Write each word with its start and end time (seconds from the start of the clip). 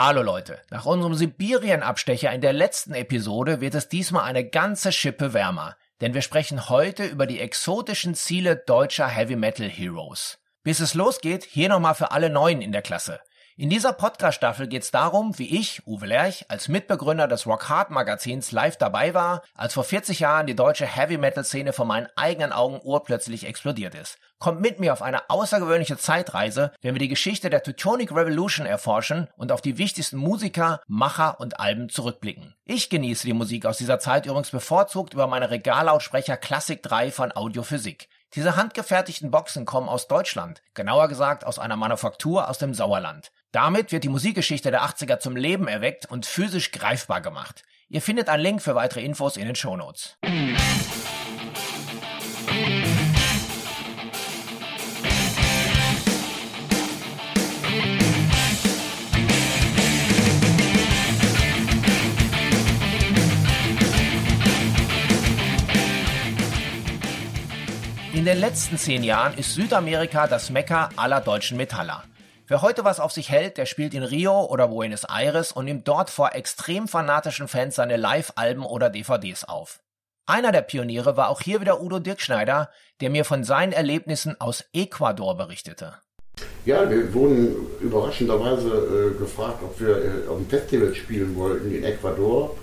Hallo 0.00 0.22
Leute, 0.22 0.60
nach 0.70 0.86
unserem 0.86 1.14
Sibirien-Abstecher 1.14 2.32
in 2.32 2.40
der 2.40 2.52
letzten 2.52 2.94
Episode 2.94 3.60
wird 3.60 3.74
es 3.74 3.88
diesmal 3.88 4.22
eine 4.22 4.48
ganze 4.48 4.92
Schippe 4.92 5.32
wärmer, 5.32 5.76
denn 6.00 6.14
wir 6.14 6.22
sprechen 6.22 6.68
heute 6.68 7.04
über 7.04 7.26
die 7.26 7.40
exotischen 7.40 8.14
Ziele 8.14 8.54
deutscher 8.54 9.08
Heavy 9.08 9.34
Metal 9.34 9.68
Heroes. 9.68 10.38
Bis 10.62 10.78
es 10.78 10.94
losgeht, 10.94 11.42
hier 11.42 11.68
nochmal 11.68 11.96
für 11.96 12.12
alle 12.12 12.30
Neuen 12.30 12.62
in 12.62 12.70
der 12.70 12.82
Klasse. 12.82 13.18
In 13.60 13.70
dieser 13.70 13.92
Podcast-Staffel 13.92 14.68
geht 14.68 14.84
es 14.84 14.92
darum, 14.92 15.36
wie 15.36 15.58
ich, 15.58 15.84
Uwe 15.84 16.06
Lerch, 16.06 16.44
als 16.46 16.68
Mitbegründer 16.68 17.26
des 17.26 17.44
Rock 17.44 17.68
Hard 17.68 17.90
Magazins 17.90 18.52
live 18.52 18.76
dabei 18.76 19.14
war, 19.14 19.42
als 19.56 19.74
vor 19.74 19.82
40 19.82 20.20
Jahren 20.20 20.46
die 20.46 20.54
deutsche 20.54 20.86
Heavy-Metal-Szene 20.86 21.72
vor 21.72 21.84
meinen 21.84 22.06
eigenen 22.14 22.52
Augen 22.52 22.80
urplötzlich 22.80 23.48
explodiert 23.48 23.96
ist. 23.96 24.18
Kommt 24.38 24.60
mit 24.60 24.78
mir 24.78 24.92
auf 24.92 25.02
eine 25.02 25.28
außergewöhnliche 25.28 25.96
Zeitreise, 25.96 26.70
wenn 26.82 26.94
wir 26.94 27.00
die 27.00 27.08
Geschichte 27.08 27.50
der 27.50 27.64
Teutonic 27.64 28.12
Revolution 28.12 28.64
erforschen 28.64 29.26
und 29.36 29.50
auf 29.50 29.60
die 29.60 29.76
wichtigsten 29.76 30.18
Musiker, 30.18 30.80
Macher 30.86 31.40
und 31.40 31.58
Alben 31.58 31.88
zurückblicken. 31.88 32.54
Ich 32.64 32.90
genieße 32.90 33.26
die 33.26 33.32
Musik 33.32 33.66
aus 33.66 33.78
dieser 33.78 33.98
Zeit 33.98 34.26
übrigens 34.26 34.50
bevorzugt 34.50 35.14
über 35.14 35.26
meine 35.26 35.50
Regallautsprecher 35.50 36.36
Classic 36.36 36.80
3 36.80 37.10
von 37.10 37.32
Audiophysik. 37.32 38.08
Diese 38.34 38.54
handgefertigten 38.54 39.32
Boxen 39.32 39.64
kommen 39.64 39.88
aus 39.88 40.06
Deutschland, 40.06 40.62
genauer 40.74 41.08
gesagt 41.08 41.44
aus 41.44 41.58
einer 41.58 41.76
Manufaktur 41.76 42.48
aus 42.48 42.58
dem 42.58 42.74
Sauerland. 42.74 43.32
Damit 43.50 43.92
wird 43.92 44.04
die 44.04 44.10
Musikgeschichte 44.10 44.70
der 44.70 44.82
80er 44.82 45.20
zum 45.20 45.34
Leben 45.34 45.68
erweckt 45.68 46.04
und 46.04 46.26
physisch 46.26 46.70
greifbar 46.70 47.22
gemacht. 47.22 47.62
Ihr 47.88 48.02
findet 48.02 48.28
einen 48.28 48.42
Link 48.42 48.60
für 48.60 48.74
weitere 48.74 49.02
Infos 49.02 49.38
in 49.38 49.46
den 49.46 49.56
Shownotes. 49.56 50.18
In 68.12 68.24
den 68.26 68.40
letzten 68.40 68.76
zehn 68.76 69.02
Jahren 69.02 69.38
ist 69.38 69.54
Südamerika 69.54 70.26
das 70.26 70.50
Mekka 70.50 70.90
aller 70.96 71.22
deutschen 71.22 71.56
Metaller. 71.56 72.04
Wer 72.50 72.62
heute 72.62 72.82
was 72.82 72.98
auf 72.98 73.12
sich 73.12 73.28
hält, 73.28 73.58
der 73.58 73.66
spielt 73.66 73.92
in 73.92 74.02
Rio 74.02 74.46
oder 74.46 74.68
Buenos 74.68 75.04
Aires 75.04 75.52
und 75.52 75.66
nimmt 75.66 75.86
dort 75.86 76.08
vor 76.08 76.34
extrem 76.34 76.88
fanatischen 76.88 77.46
Fans 77.46 77.74
seine 77.74 77.98
Live-Alben 77.98 78.64
oder 78.64 78.88
DVDs 78.88 79.44
auf. 79.44 79.80
Einer 80.24 80.50
der 80.50 80.62
Pioniere 80.62 81.18
war 81.18 81.28
auch 81.28 81.42
hier 81.42 81.60
wieder 81.60 81.82
Udo 81.82 81.98
Dirkschneider, 81.98 82.70
der 83.02 83.10
mir 83.10 83.26
von 83.26 83.44
seinen 83.44 83.72
Erlebnissen 83.72 84.40
aus 84.40 84.64
Ecuador 84.72 85.36
berichtete. 85.36 85.96
Ja, 86.64 86.88
wir 86.88 87.12
wurden 87.12 87.54
überraschenderweise 87.82 89.12
äh, 89.14 89.18
gefragt, 89.18 89.58
ob 89.62 89.78
wir 89.78 89.98
äh, 89.98 90.28
auf 90.28 90.38
dem 90.38 90.48
Festival 90.48 90.94
spielen 90.94 91.36
wollten 91.36 91.70
in 91.70 91.84
Ecuador. 91.84 92.56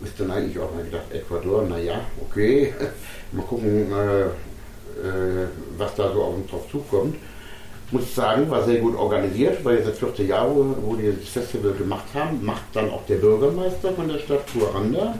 Ist 0.00 0.20
dann 0.20 0.30
eigentlich 0.30 0.60
auch 0.60 0.72
mal 0.72 0.84
gedacht, 0.84 1.12
Ecuador, 1.12 1.64
naja, 1.64 2.02
okay, 2.24 2.72
mal 3.32 3.42
gucken, 3.42 3.90
äh, 3.92 4.26
äh, 4.26 5.48
was 5.76 5.92
da 5.96 6.12
so 6.12 6.22
auf 6.22 6.36
uns 6.36 6.48
drauf 6.48 6.70
zukommt. 6.70 7.16
Ich 7.88 7.92
muss 7.94 8.14
sagen, 8.14 8.50
war 8.50 8.62
sehr 8.64 8.80
gut 8.80 8.94
organisiert, 8.96 9.64
weil 9.64 9.76
jetzt 9.76 9.88
das 9.88 9.98
vierte 9.98 10.22
Jahr, 10.22 10.46
wo, 10.54 10.94
die 10.94 11.10
das 11.10 11.26
Festival 11.30 11.72
gemacht 11.72 12.04
haben, 12.12 12.44
macht 12.44 12.64
dann 12.74 12.90
auch 12.90 13.00
der 13.06 13.16
Bürgermeister 13.16 13.92
von 13.94 14.08
der 14.08 14.18
Stadt 14.18 14.42
Kuranda. 14.52 15.14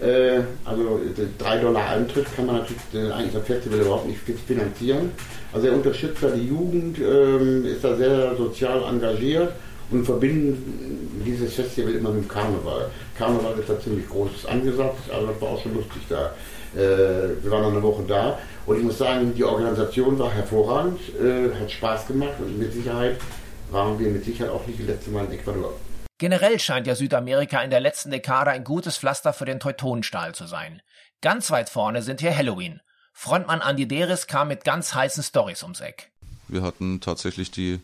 Äh, 0.00 0.42
also 0.64 1.00
3 1.38 1.58
Dollar 1.58 1.88
Eintritt 1.88 2.26
kann 2.36 2.46
man 2.46 2.58
natürlich 2.58 2.82
äh, 2.94 3.10
eigentlich 3.10 3.32
das 3.32 3.44
Festival 3.44 3.80
überhaupt 3.80 4.06
nicht 4.06 4.20
finanzieren. 4.46 5.10
Also 5.52 5.66
er 5.66 5.72
unterstützt 5.72 6.22
da 6.22 6.30
die 6.30 6.46
Jugend, 6.46 7.00
äh, 7.00 7.72
ist 7.72 7.82
da 7.82 7.96
sehr 7.96 8.36
sozial 8.36 8.80
engagiert 8.84 9.54
und 9.90 10.04
verbinden 10.04 11.24
dieses 11.26 11.54
Festival 11.54 11.94
immer 11.94 12.10
mit 12.10 12.24
dem 12.24 12.28
Karneval. 12.28 12.90
Karneval 13.16 13.58
ist 13.58 13.70
da 13.70 13.80
ziemlich 13.80 14.08
groß 14.08 14.46
angesagt, 14.46 15.10
also 15.12 15.26
das 15.26 15.40
war 15.40 15.48
auch 15.48 15.60
schon 15.60 15.74
lustig 15.74 16.02
da. 16.08 16.32
Äh, 16.74 17.42
wir 17.42 17.50
waren 17.50 17.62
noch 17.62 17.72
eine 17.72 17.82
Woche 17.82 18.04
da 18.06 18.38
und 18.66 18.78
ich 18.78 18.82
muss 18.82 18.98
sagen, 18.98 19.34
die 19.34 19.44
Organisation 19.44 20.18
war 20.18 20.30
hervorragend, 20.30 21.00
äh, 21.20 21.54
hat 21.58 21.70
Spaß 21.70 22.06
gemacht 22.06 22.34
und 22.38 22.58
mit 22.58 22.72
Sicherheit 22.72 23.16
waren 23.70 23.98
wir 23.98 24.08
mit 24.08 24.24
Sicherheit 24.24 24.52
auch 24.52 24.66
nicht 24.66 24.80
das 24.80 24.86
letzte 24.86 25.10
Mal 25.10 25.24
in 25.26 25.32
Ecuador. 25.32 25.74
Generell 26.18 26.58
scheint 26.58 26.86
ja 26.86 26.94
Südamerika 26.94 27.62
in 27.62 27.70
der 27.70 27.80
letzten 27.80 28.10
Dekade 28.10 28.50
ein 28.50 28.64
gutes 28.64 28.98
Pflaster 28.98 29.32
für 29.32 29.44
den 29.44 29.60
Teutonenstahl 29.60 30.34
zu 30.34 30.46
sein. 30.46 30.82
Ganz 31.20 31.50
weit 31.50 31.68
vorne 31.68 32.02
sind 32.02 32.20
hier 32.20 32.36
Halloween. 32.36 32.80
Frontmann 33.12 33.60
Andy 33.60 33.86
Deris 33.86 34.26
kam 34.26 34.48
mit 34.48 34.64
ganz 34.64 34.94
heißen 34.94 35.22
Stories 35.22 35.62
ums 35.62 35.80
Eck. 35.80 36.10
Wir 36.48 36.62
hatten 36.62 37.00
tatsächlich 37.00 37.50
die, 37.50 37.80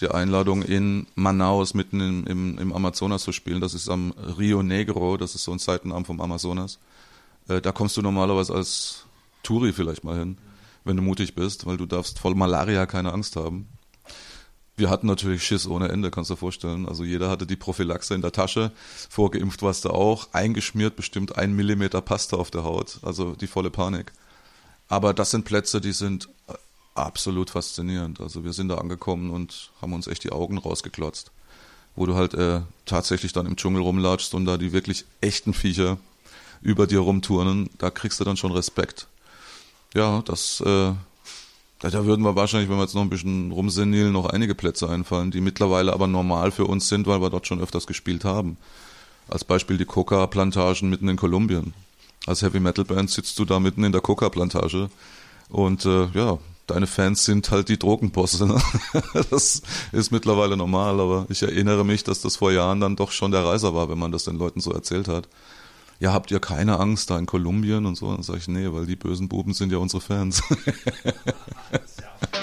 die 0.00 0.08
Einladung 0.08 0.62
in 0.62 1.06
Manaus 1.14 1.74
mitten 1.74 2.00
im, 2.00 2.26
im, 2.26 2.58
im 2.58 2.72
Amazonas 2.72 3.22
zu 3.22 3.32
spielen. 3.32 3.60
Das 3.60 3.74
ist 3.74 3.88
am 3.88 4.12
Rio 4.38 4.62
Negro, 4.62 5.16
das 5.16 5.34
ist 5.34 5.44
so 5.44 5.52
ein 5.52 5.58
Seitenarm 5.58 6.04
vom 6.04 6.20
Amazonas. 6.20 6.78
Äh, 7.48 7.60
da 7.60 7.72
kommst 7.72 7.96
du 7.96 8.02
normalerweise 8.02 8.54
als 8.54 9.04
Touri 9.42 9.72
vielleicht 9.72 10.04
mal 10.04 10.18
hin, 10.18 10.38
wenn 10.84 10.96
du 10.96 11.02
mutig 11.02 11.34
bist, 11.34 11.66
weil 11.66 11.76
du 11.76 11.86
darfst 11.86 12.18
voll 12.18 12.34
Malaria 12.34 12.86
keine 12.86 13.12
Angst 13.12 13.36
haben. 13.36 13.68
Wir 14.78 14.90
hatten 14.90 15.06
natürlich 15.06 15.42
Schiss 15.42 15.66
ohne 15.66 15.88
Ende, 15.88 16.10
kannst 16.10 16.28
du 16.28 16.34
dir 16.34 16.38
vorstellen. 16.38 16.86
Also 16.86 17.02
jeder 17.02 17.30
hatte 17.30 17.46
die 17.46 17.56
Prophylaxe 17.56 18.14
in 18.14 18.20
der 18.20 18.32
Tasche, 18.32 18.72
vorgeimpft 19.08 19.62
warst 19.62 19.86
du 19.86 19.90
auch, 19.90 20.28
eingeschmiert 20.32 20.96
bestimmt 20.96 21.38
ein 21.38 21.54
Millimeter 21.56 22.02
Pasta 22.02 22.36
auf 22.36 22.50
der 22.50 22.64
Haut, 22.64 22.98
also 23.02 23.34
die 23.34 23.46
volle 23.46 23.70
Panik. 23.70 24.12
Aber 24.88 25.14
das 25.14 25.30
sind 25.30 25.44
Plätze, 25.44 25.80
die 25.80 25.92
sind 25.92 26.28
äh, 26.48 26.52
absolut 26.94 27.50
faszinierend. 27.50 28.20
Also 28.20 28.44
wir 28.44 28.52
sind 28.52 28.68
da 28.68 28.76
angekommen 28.76 29.30
und 29.30 29.70
haben 29.80 29.94
uns 29.94 30.06
echt 30.06 30.24
die 30.24 30.32
Augen 30.32 30.58
rausgeklotzt. 30.58 31.32
Wo 31.94 32.04
du 32.04 32.14
halt 32.14 32.34
äh, 32.34 32.60
tatsächlich 32.84 33.32
dann 33.32 33.46
im 33.46 33.56
Dschungel 33.56 33.80
rumlatschst 33.80 34.34
und 34.34 34.44
da 34.44 34.58
die 34.58 34.72
wirklich 34.72 35.06
echten 35.22 35.54
Viecher 35.54 35.96
über 36.62 36.86
dir 36.86 37.00
rumturnen, 37.00 37.70
da 37.78 37.90
kriegst 37.90 38.20
du 38.20 38.24
dann 38.24 38.36
schon 38.36 38.52
Respekt 38.52 39.08
ja, 39.96 40.22
das, 40.22 40.60
äh, 40.60 40.92
da 41.80 42.04
würden 42.04 42.24
wir 42.24 42.36
wahrscheinlich, 42.36 42.68
wenn 42.68 42.76
wir 42.76 42.82
jetzt 42.82 42.94
noch 42.94 43.02
ein 43.02 43.10
bisschen 43.10 43.50
rumsenilen, 43.50 44.12
noch 44.12 44.26
einige 44.26 44.54
Plätze 44.54 44.88
einfallen, 44.88 45.30
die 45.30 45.40
mittlerweile 45.40 45.92
aber 45.92 46.06
normal 46.06 46.50
für 46.50 46.66
uns 46.66 46.88
sind, 46.88 47.06
weil 47.06 47.20
wir 47.20 47.30
dort 47.30 47.46
schon 47.46 47.60
öfters 47.60 47.86
gespielt 47.86 48.24
haben. 48.24 48.58
Als 49.28 49.44
Beispiel 49.44 49.78
die 49.78 49.86
Coca-Plantagen 49.86 50.90
mitten 50.90 51.08
in 51.08 51.16
Kolumbien. 51.16 51.74
Als 52.26 52.42
Heavy 52.42 52.60
Metal 52.60 52.84
Band 52.84 53.10
sitzt 53.10 53.38
du 53.38 53.44
da 53.44 53.58
mitten 53.58 53.84
in 53.84 53.92
der 53.92 54.00
Coca-Plantage 54.00 54.90
und 55.48 55.84
äh, 55.86 56.08
ja, 56.12 56.38
deine 56.66 56.86
Fans 56.86 57.24
sind 57.24 57.50
halt 57.50 57.68
die 57.68 57.78
Drogenbosse. 57.78 58.46
Ne? 58.46 58.60
Das 59.30 59.62
ist 59.92 60.12
mittlerweile 60.12 60.56
normal, 60.56 61.00
aber 61.00 61.26
ich 61.28 61.42
erinnere 61.42 61.84
mich, 61.84 62.04
dass 62.04 62.20
das 62.20 62.36
vor 62.36 62.52
Jahren 62.52 62.80
dann 62.80 62.96
doch 62.96 63.12
schon 63.12 63.30
der 63.30 63.44
Reiser 63.44 63.74
war, 63.74 63.88
wenn 63.88 63.98
man 63.98 64.12
das 64.12 64.24
den 64.24 64.36
Leuten 64.36 64.60
so 64.60 64.72
erzählt 64.72 65.08
hat 65.08 65.28
ja, 65.98 66.12
habt 66.12 66.30
ihr 66.30 66.40
keine 66.40 66.78
Angst 66.78 67.10
da 67.10 67.18
in 67.18 67.26
Kolumbien 67.26 67.86
und 67.86 67.96
so? 67.96 68.12
Dann 68.12 68.22
sage 68.22 68.38
ich, 68.38 68.48
nee, 68.48 68.72
weil 68.72 68.86
die 68.86 68.96
bösen 68.96 69.28
Buben 69.28 69.54
sind 69.54 69.72
ja 69.72 69.78
unsere 69.78 70.00
Fans. 70.00 70.42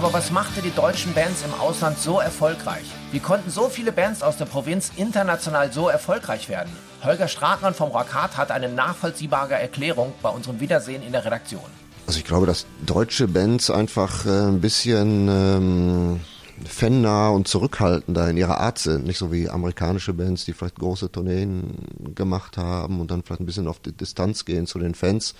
Aber 0.00 0.14
was 0.14 0.30
machte 0.30 0.62
die 0.62 0.70
deutschen 0.70 1.12
Bands 1.12 1.42
im 1.44 1.52
Ausland 1.60 1.98
so 1.98 2.20
erfolgreich? 2.20 2.86
Wie 3.12 3.20
konnten 3.20 3.50
so 3.50 3.68
viele 3.68 3.92
Bands 3.92 4.22
aus 4.22 4.38
der 4.38 4.46
Provinz 4.46 4.92
international 4.96 5.74
so 5.74 5.90
erfolgreich 5.90 6.48
werden? 6.48 6.70
Holger 7.04 7.28
Stratmann 7.28 7.74
vom 7.74 7.90
Rockhard 7.90 8.38
hat 8.38 8.50
eine 8.50 8.70
nachvollziehbare 8.70 9.56
Erklärung 9.56 10.14
bei 10.22 10.30
unserem 10.30 10.58
Wiedersehen 10.58 11.02
in 11.02 11.12
der 11.12 11.26
Redaktion. 11.26 11.66
Also 12.06 12.18
ich 12.18 12.24
glaube, 12.24 12.46
dass 12.46 12.64
deutsche 12.86 13.28
Bands 13.28 13.68
einfach 13.70 14.24
äh, 14.24 14.30
ein 14.30 14.62
bisschen 14.62 15.28
ähm, 15.28 16.20
fannah 16.64 17.28
und 17.28 17.46
zurückhaltender 17.46 18.30
in 18.30 18.38
ihrer 18.38 18.58
Art 18.58 18.78
sind. 18.78 19.04
Nicht 19.04 19.18
so 19.18 19.30
wie 19.30 19.50
amerikanische 19.50 20.14
Bands, 20.14 20.46
die 20.46 20.54
vielleicht 20.54 20.78
große 20.78 21.12
Tourneen 21.12 21.74
gemacht 22.14 22.56
haben 22.56 23.00
und 23.00 23.10
dann 23.10 23.22
vielleicht 23.22 23.42
ein 23.42 23.46
bisschen 23.46 23.68
auf 23.68 23.80
die 23.80 23.92
Distanz 23.92 24.46
gehen 24.46 24.66
zu 24.66 24.78
den 24.78 24.94
Fans. 24.94 25.34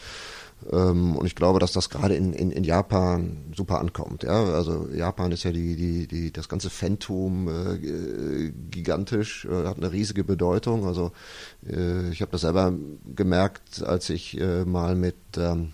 Ähm, 0.71 1.17
und 1.17 1.27
ich 1.27 1.35
glaube, 1.35 1.59
dass 1.59 1.73
das 1.73 1.91
gerade 1.91 2.15
in, 2.15 2.33
in, 2.33 2.51
in 2.51 2.65
Japan 2.65 3.53
super 3.57 3.81
ankommt. 3.81 4.23
Ja? 4.23 4.45
Also 4.45 4.89
Japan 4.93 5.33
ist 5.33 5.45
ja 5.45 5.53
die, 5.53 5.77
die, 5.77 6.07
die, 6.07 6.33
das 6.33 6.49
ganze 6.49 6.71
Phantom 6.71 7.49
äh, 7.49 8.51
gigantisch, 8.71 9.47
äh, 9.47 9.67
hat 9.67 9.79
eine 9.79 9.93
riesige 9.93 10.25
Bedeutung. 10.25 10.87
Also 10.87 11.13
äh, 11.67 12.11
ich 12.11 12.21
habe 12.21 12.33
das 12.33 12.43
selber 12.43 12.73
gemerkt, 13.15 13.83
als 13.83 14.11
ich 14.11 14.39
äh, 14.41 14.65
mal 14.65 14.95
mit 14.95 15.17
ähm, 15.37 15.73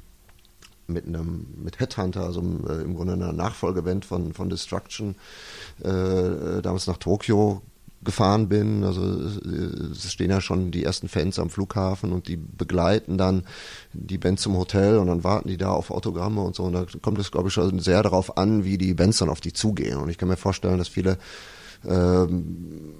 mit 0.88 1.04
einem 1.04 1.46
mit 1.56 1.80
Headhunter, 1.80 2.22
also 2.22 2.40
äh, 2.40 2.82
im 2.82 2.94
Grunde 2.94 3.14
einer 3.14 3.32
Nachfolgeband 3.32 4.04
von 4.04 4.34
von 4.34 4.48
Destruction, 4.48 5.16
äh, 5.82 6.62
damals 6.62 6.86
nach 6.86 6.98
Tokio 6.98 7.62
gefahren 8.06 8.48
bin. 8.48 8.82
Also 8.84 9.02
es 9.02 10.10
stehen 10.10 10.30
ja 10.30 10.40
schon 10.40 10.70
die 10.70 10.84
ersten 10.84 11.08
Fans 11.08 11.38
am 11.38 11.50
Flughafen 11.50 12.12
und 12.12 12.28
die 12.28 12.36
begleiten 12.36 13.18
dann 13.18 13.44
die 13.92 14.16
Bands 14.16 14.42
zum 14.42 14.56
Hotel 14.56 14.96
und 14.96 15.08
dann 15.08 15.24
warten 15.24 15.48
die 15.48 15.58
da 15.58 15.72
auf 15.72 15.90
Autogramme 15.90 16.40
und 16.40 16.56
so. 16.56 16.64
Und 16.64 16.72
da 16.72 16.86
kommt 17.02 17.18
es, 17.18 17.30
glaube 17.30 17.48
ich, 17.48 17.54
schon 17.54 17.78
sehr 17.80 18.02
darauf 18.02 18.38
an, 18.38 18.64
wie 18.64 18.78
die 18.78 18.94
Bands 18.94 19.18
dann 19.18 19.28
auf 19.28 19.42
die 19.42 19.52
zugehen. 19.52 19.98
Und 19.98 20.08
ich 20.08 20.16
kann 20.16 20.28
mir 20.28 20.38
vorstellen, 20.38 20.78
dass 20.78 20.88
viele 20.88 21.18
ähm, 21.86 22.94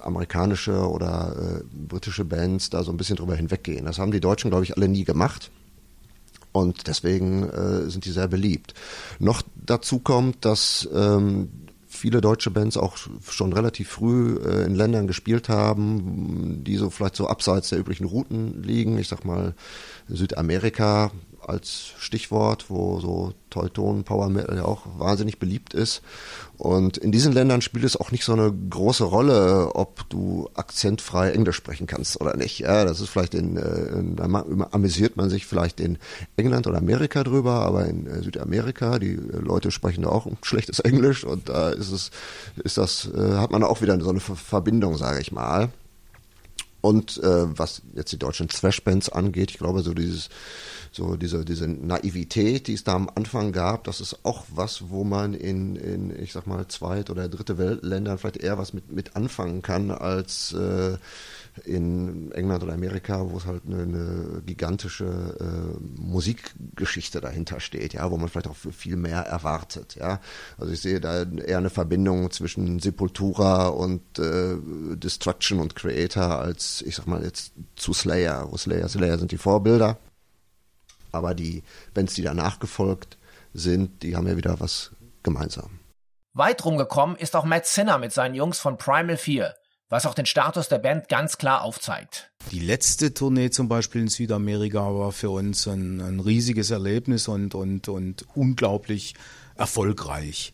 amerikanische 0.00 0.88
oder 0.88 1.60
äh, 1.60 1.64
britische 1.88 2.24
Bands 2.24 2.70
da 2.70 2.84
so 2.84 2.92
ein 2.92 2.96
bisschen 2.96 3.16
drüber 3.16 3.34
hinweggehen. 3.34 3.84
Das 3.84 3.98
haben 3.98 4.12
die 4.12 4.20
Deutschen, 4.20 4.50
glaube 4.50 4.64
ich, 4.64 4.76
alle 4.76 4.88
nie 4.88 5.04
gemacht. 5.04 5.50
Und 6.52 6.86
deswegen 6.86 7.48
äh, 7.48 7.90
sind 7.90 8.04
die 8.04 8.10
sehr 8.10 8.28
beliebt. 8.28 8.74
Noch 9.18 9.42
dazu 9.54 9.98
kommt, 9.98 10.44
dass 10.44 10.88
ähm, 10.94 11.50
viele 11.98 12.20
deutsche 12.20 12.50
Bands 12.50 12.76
auch 12.76 12.96
schon 13.28 13.52
relativ 13.52 13.88
früh 13.88 14.38
äh, 14.38 14.64
in 14.64 14.74
Ländern 14.74 15.06
gespielt 15.06 15.48
haben, 15.48 16.62
die 16.64 16.76
so 16.76 16.90
vielleicht 16.90 17.16
so 17.16 17.26
abseits 17.26 17.68
der 17.70 17.78
üblichen 17.78 18.06
Routen 18.06 18.62
liegen. 18.62 18.98
Ich 18.98 19.08
sag 19.08 19.24
mal 19.24 19.54
Südamerika 20.08 21.10
als 21.48 21.92
Stichwort, 21.98 22.66
wo 22.68 23.00
so 23.00 23.32
Teuton 23.50 24.04
Power 24.04 24.28
Metal 24.28 24.56
ja 24.56 24.64
auch 24.64 24.82
wahnsinnig 24.98 25.38
beliebt 25.38 25.74
ist. 25.74 26.02
Und 26.58 26.96
in 26.96 27.12
diesen 27.12 27.32
Ländern 27.32 27.62
spielt 27.62 27.84
es 27.84 27.96
auch 27.96 28.10
nicht 28.10 28.24
so 28.24 28.32
eine 28.32 28.52
große 28.52 29.04
Rolle, 29.04 29.74
ob 29.74 30.08
du 30.10 30.50
akzentfrei 30.54 31.30
Englisch 31.30 31.56
sprechen 31.56 31.86
kannst 31.86 32.20
oder 32.20 32.36
nicht. 32.36 32.58
Ja, 32.58 32.84
das 32.84 33.00
ist 33.00 33.08
vielleicht 33.08 33.34
in, 33.34 33.56
in 33.56 34.16
da 34.16 34.24
amüsiert 34.70 35.16
man 35.16 35.30
sich 35.30 35.46
vielleicht 35.46 35.80
in 35.80 35.98
England 36.36 36.66
oder 36.66 36.78
Amerika 36.78 37.24
drüber, 37.24 37.62
aber 37.62 37.86
in 37.86 38.06
äh, 38.06 38.22
Südamerika, 38.22 38.98
die 38.98 39.14
Leute 39.14 39.70
sprechen 39.70 40.02
da 40.02 40.10
auch 40.10 40.26
schlechtes 40.42 40.80
Englisch 40.80 41.24
und 41.24 41.48
da 41.48 41.70
ist 41.70 41.92
es, 41.92 42.10
ist 42.56 42.76
das, 42.76 43.08
äh, 43.14 43.36
hat 43.36 43.50
man 43.50 43.62
auch 43.62 43.80
wieder 43.80 43.98
so 44.00 44.10
eine 44.10 44.20
Verbindung, 44.20 44.96
sage 44.96 45.20
ich 45.20 45.32
mal. 45.32 45.70
Und 46.80 47.18
äh, 47.18 47.58
was 47.58 47.82
jetzt 47.94 48.12
die 48.12 48.18
deutschen 48.18 48.48
Thrash-Bands 48.48 49.08
angeht, 49.08 49.50
ich 49.50 49.58
glaube, 49.58 49.82
so 49.82 49.94
dieses 49.94 50.28
so 50.92 51.16
diese, 51.16 51.44
diese 51.44 51.68
Naivität, 51.68 52.66
die 52.66 52.74
es 52.74 52.84
da 52.84 52.94
am 52.94 53.10
Anfang 53.14 53.52
gab, 53.52 53.84
das 53.84 54.00
ist 54.00 54.24
auch 54.24 54.44
was, 54.48 54.90
wo 54.90 55.04
man 55.04 55.34
in, 55.34 55.76
in 55.76 56.22
ich 56.22 56.32
sag 56.32 56.46
mal, 56.46 56.66
zweit- 56.68 57.10
oder 57.10 57.28
dritte 57.28 57.58
Weltländern 57.58 58.18
vielleicht 58.18 58.38
eher 58.38 58.58
was 58.58 58.72
mit, 58.72 58.90
mit 58.90 59.16
anfangen 59.16 59.62
kann, 59.62 59.90
als 59.90 60.52
äh, 60.52 60.96
in 61.64 62.32
England 62.32 62.62
oder 62.62 62.72
Amerika, 62.72 63.30
wo 63.30 63.36
es 63.36 63.46
halt 63.46 63.62
eine, 63.66 63.82
eine 63.82 64.42
gigantische 64.44 65.36
äh, 65.40 66.00
Musikgeschichte 66.00 67.20
dahinter 67.20 67.60
steht, 67.60 67.94
ja, 67.94 68.10
wo 68.10 68.16
man 68.16 68.28
vielleicht 68.28 68.48
auch 68.48 68.56
viel 68.56 68.96
mehr 68.96 69.20
erwartet, 69.20 69.96
ja. 69.96 70.20
Also 70.58 70.72
ich 70.72 70.80
sehe 70.80 71.00
da 71.00 71.22
eher 71.22 71.58
eine 71.58 71.70
Verbindung 71.70 72.30
zwischen 72.30 72.78
Sepultura 72.78 73.68
und 73.68 74.18
äh, 74.18 74.56
Destruction 74.96 75.60
und 75.60 75.74
Creator 75.74 76.38
als, 76.38 76.82
ich 76.82 76.96
sag 76.96 77.06
mal, 77.06 77.22
jetzt 77.22 77.52
zu 77.76 77.92
Slayer, 77.92 78.48
wo 78.50 78.56
Slayer, 78.56 78.88
Slayer 78.88 79.18
sind 79.18 79.32
die 79.32 79.38
Vorbilder, 79.38 79.98
aber 81.12 81.34
die 81.34 81.62
Bands, 81.94 82.14
die 82.14 82.22
danach 82.22 82.58
gefolgt 82.60 83.18
sind, 83.54 84.02
die 84.02 84.16
haben 84.16 84.26
ja 84.26 84.36
wieder 84.36 84.60
was 84.60 84.92
gemeinsam. 85.22 85.78
Weit 86.34 86.64
rumgekommen 86.64 87.16
ist 87.16 87.34
auch 87.34 87.44
Matt 87.44 87.66
Sinner 87.66 87.98
mit 87.98 88.12
seinen 88.12 88.34
Jungs 88.34 88.60
von 88.60 88.78
Primal 88.78 89.16
4, 89.16 89.54
was 89.88 90.06
auch 90.06 90.14
den 90.14 90.26
Status 90.26 90.68
der 90.68 90.78
Band 90.78 91.08
ganz 91.08 91.38
klar 91.38 91.62
aufzeigt. 91.62 92.30
Die 92.52 92.60
letzte 92.60 93.14
Tournee 93.14 93.50
zum 93.50 93.68
Beispiel 93.68 94.02
in 94.02 94.08
Südamerika 94.08 94.80
war 94.94 95.12
für 95.12 95.30
uns 95.30 95.66
ein, 95.66 96.00
ein 96.00 96.20
riesiges 96.20 96.70
Erlebnis 96.70 97.28
und, 97.28 97.54
und, 97.54 97.88
und 97.88 98.24
unglaublich 98.34 99.14
erfolgreich. 99.56 100.52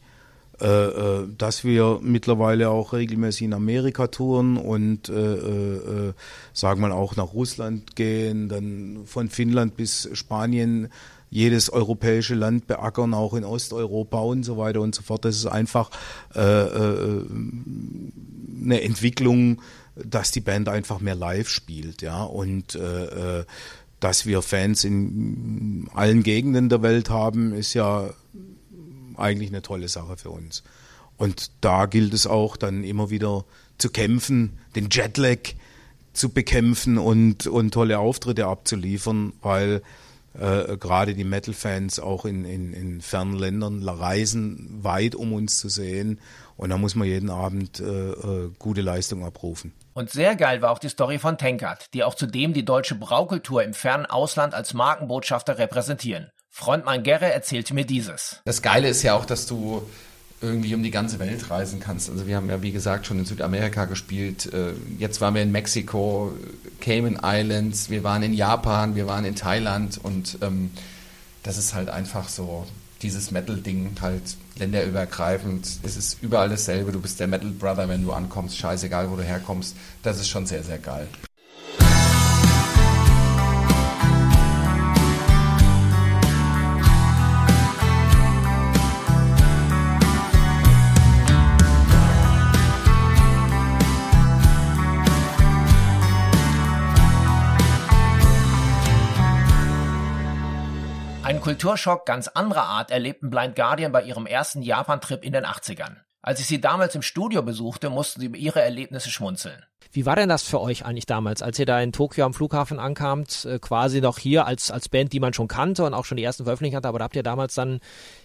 Äh, 0.61 0.67
äh, 0.67 1.29
dass 1.37 1.65
wir 1.65 1.99
mittlerweile 2.01 2.71
auch 2.71 2.93
regelmäßig 2.93 3.43
in 3.43 3.55
Amerika 3.55 4.07
touren 4.07 4.57
und 4.57 5.09
äh, 5.09 5.13
äh, 5.13 6.13
sagen 6.53 6.81
wir 6.81 6.95
auch 6.95 7.17
nach 7.17 7.35
Russland 7.35 7.97
gehen, 7.97 8.49
dann 8.49 9.03
von 9.05 9.29
Finnland 9.29 9.77
bis 9.77 10.09
Spanien 10.13 10.91
jedes 11.35 11.69
europäische 11.69 12.37
Land 12.37 12.69
beackern, 12.69 13.13
auch 13.13 13.35
in 13.35 13.45
Osteuropa 13.45 14.21
und 14.21 14.45
so 14.45 14.57
weiter 14.57 14.81
und 14.81 14.95
so 14.95 15.03
fort. 15.03 15.25
Das 15.25 15.35
ist 15.35 15.47
einfach 15.47 15.91
äh, 16.33 16.41
äh, 16.41 17.25
eine 18.63 18.81
Entwicklung, 18.83 19.61
dass 19.97 20.31
die 20.31 20.41
Band 20.41 20.69
einfach 20.69 21.01
mehr 21.01 21.17
live 21.17 21.49
spielt, 21.49 22.03
ja 22.03 22.23
und 22.23 22.77
äh, 22.77 23.41
äh 23.41 23.45
dass 24.01 24.27
wir 24.27 24.43
Fans 24.43 24.85
in 24.85 25.89
allen 25.95 26.23
Gegenden 26.23 26.69
der 26.69 26.83
Welt 26.83 27.09
haben, 27.09 27.55
ist 27.55 27.73
ja 27.73 28.11
eigentlich 29.17 29.49
eine 29.49 29.63
tolle 29.63 29.89
Sache 29.89 30.19
für 30.19 30.29
uns. 30.29 30.63
Und 31.17 31.53
da 31.63 31.87
gilt 31.87 32.13
es 32.13 32.27
auch 32.27 32.59
dann 32.59 32.85
immer 32.85 33.09
wieder 33.09 33.47
zu 33.79 33.89
kämpfen, 33.89 34.59
den 34.77 34.89
Jetlag 34.91 35.39
zu 36.13 36.29
bekämpfen 36.29 36.99
und, 36.99 37.47
und 37.47 37.73
tolle 37.73 37.99
Auftritte 37.99 38.47
abzuliefern, 38.47 39.33
weil 39.41 39.81
äh, 40.39 40.77
gerade 40.77 41.15
die 41.15 41.25
Metal-Fans 41.25 42.01
auch 42.01 42.25
in, 42.25 42.45
in, 42.45 42.73
in 42.73 43.01
fernen 43.01 43.35
Ländern 43.35 43.87
reisen 43.89 44.83
weit, 44.83 45.15
um 45.15 45.33
uns 45.33 45.59
zu 45.59 45.69
sehen. 45.69 46.21
Und 46.57 46.71
da 46.71 46.79
muss 46.79 46.95
man 46.95 47.09
jeden 47.09 47.31
Abend 47.31 47.81
äh, 47.81 47.85
äh, 47.85 48.51
gute 48.59 48.81
Leistung 48.81 49.25
abrufen. 49.25 49.73
Und 49.93 50.11
sehr 50.11 50.37
geil 50.37 50.63
war 50.63 50.71
auch 50.71 50.79
die 50.79 50.89
Story 50.89 51.19
von 51.19 51.39
Tankard, 51.39 51.93
die 51.95 52.05
auch 52.05 52.15
zudem 52.15 52.53
die 52.53 52.65
deutsche 52.65 52.95
Braukultur 52.95 53.63
im 53.63 53.75
fernen 53.75 54.07
Ausland 54.07 54.55
als 54.55 54.75
Markenbotschafter 54.75 55.59
repräsentieren. 55.59 56.31
Frontmann 56.51 57.03
Gerre 57.03 57.33
erzählte 57.33 57.75
mir 57.75 57.85
dieses. 57.85 58.41
Das 58.45 58.63
Geile 58.63 58.89
ist 58.89 59.03
ja 59.03 59.15
auch, 59.15 59.25
dass 59.25 59.47
du 59.47 59.83
irgendwie 60.41 60.75
um 60.75 60.83
die 60.83 60.91
ganze 60.91 61.19
Welt 61.19 61.51
reisen 61.51 61.81
kannst. 61.81 62.11
Also 62.11 62.27
wir 62.27 62.37
haben 62.37 62.51
ja, 62.51 62.63
wie 62.63 62.73
gesagt, 62.73 63.07
schon 63.07 63.19
in 63.19 63.25
Südamerika 63.25 63.87
gespielt. 63.87 64.53
Äh, 64.53 64.73
jetzt 64.99 65.21
waren 65.21 65.35
wir 65.35 65.43
in 65.43 65.53
Mexiko, 65.53 66.33
Cayman 66.81 67.19
Islands, 67.23 67.91
wir 67.91 68.05
waren 68.05 68.23
in 68.23 68.35
Japan, 68.35 68.95
wir 68.95 69.07
waren 69.07 69.25
in 69.25 69.35
Thailand 69.35 69.99
und 70.03 70.39
ähm, 70.43 70.71
das 71.43 71.59
ist 71.59 71.75
halt 71.75 71.89
einfach 71.89 72.29
so 72.29 72.67
dieses 73.03 73.31
Metal-Ding 73.31 73.97
halt 74.01 74.23
länderübergreifend. 74.57 75.67
Es 75.83 75.97
ist 75.97 76.23
überall 76.23 76.49
dasselbe. 76.49 76.93
Du 76.93 77.01
bist 77.01 77.21
der 77.21 77.27
Metal 77.27 77.51
Brother, 77.51 77.89
wenn 77.89 78.03
du 78.03 78.13
ankommst. 78.13 78.57
Scheißegal, 78.57 79.11
wo 79.11 79.17
du 79.17 79.23
herkommst. 79.23 79.77
Das 80.03 80.19
ist 80.19 80.29
schon 80.29 80.47
sehr, 80.47 80.63
sehr 80.63 80.79
geil. 80.79 81.07
Kulturschock 101.45 102.05
ganz 102.05 102.29
anderer 102.29 102.65
Art 102.65 102.91
erlebten 102.91 103.31
Blind 103.31 103.57
Guardian 103.57 103.93
bei 103.93 104.03
ihrem 104.03 104.27
ersten 104.27 104.63
Japan-Trip 104.63 105.23
in 105.23 105.33
den 105.33 105.45
80ern. 105.45 105.97
Als 106.21 106.41
ich 106.41 106.47
sie 106.47 106.61
damals 106.61 106.95
im 106.95 107.03
Studio 107.03 107.43
besuchte, 107.43 107.91
mussten 107.91 108.21
sie 108.21 108.27
über 108.27 108.37
ihre 108.37 108.63
Erlebnisse 108.63 109.11
schmunzeln. 109.11 109.63
Wie 109.93 110.07
war 110.07 110.17
denn 110.17 110.29
das 110.29 110.43
für 110.43 110.61
euch 110.61 110.85
eigentlich 110.85 111.07
damals, 111.07 111.43
als 111.43 111.59
ihr 111.59 111.67
da 111.67 111.81
in 111.81 111.93
Tokio 111.93 112.25
am 112.25 112.35
Flughafen 112.35 112.79
ankamt, 112.79 113.45
äh, 113.45 113.59
quasi 113.59 114.01
noch 114.01 114.19
hier 114.19 114.47
als, 114.47 114.71
als 114.71 114.89
Band, 114.89 115.13
die 115.13 115.21
man 115.21 115.33
schon 115.33 115.49
kannte 115.49 115.85
und 115.85 115.95
auch 115.95 116.05
schon 116.05 116.17
die 116.17 116.25
ersten 116.25 116.45
Veröffentlichungen 116.45 116.79
hatte, 116.79 116.89
aber 116.89 116.99
da 116.99 117.05
habt 117.05 117.17
ihr 117.17 117.23
damals 117.23 117.55
dann 117.55 117.81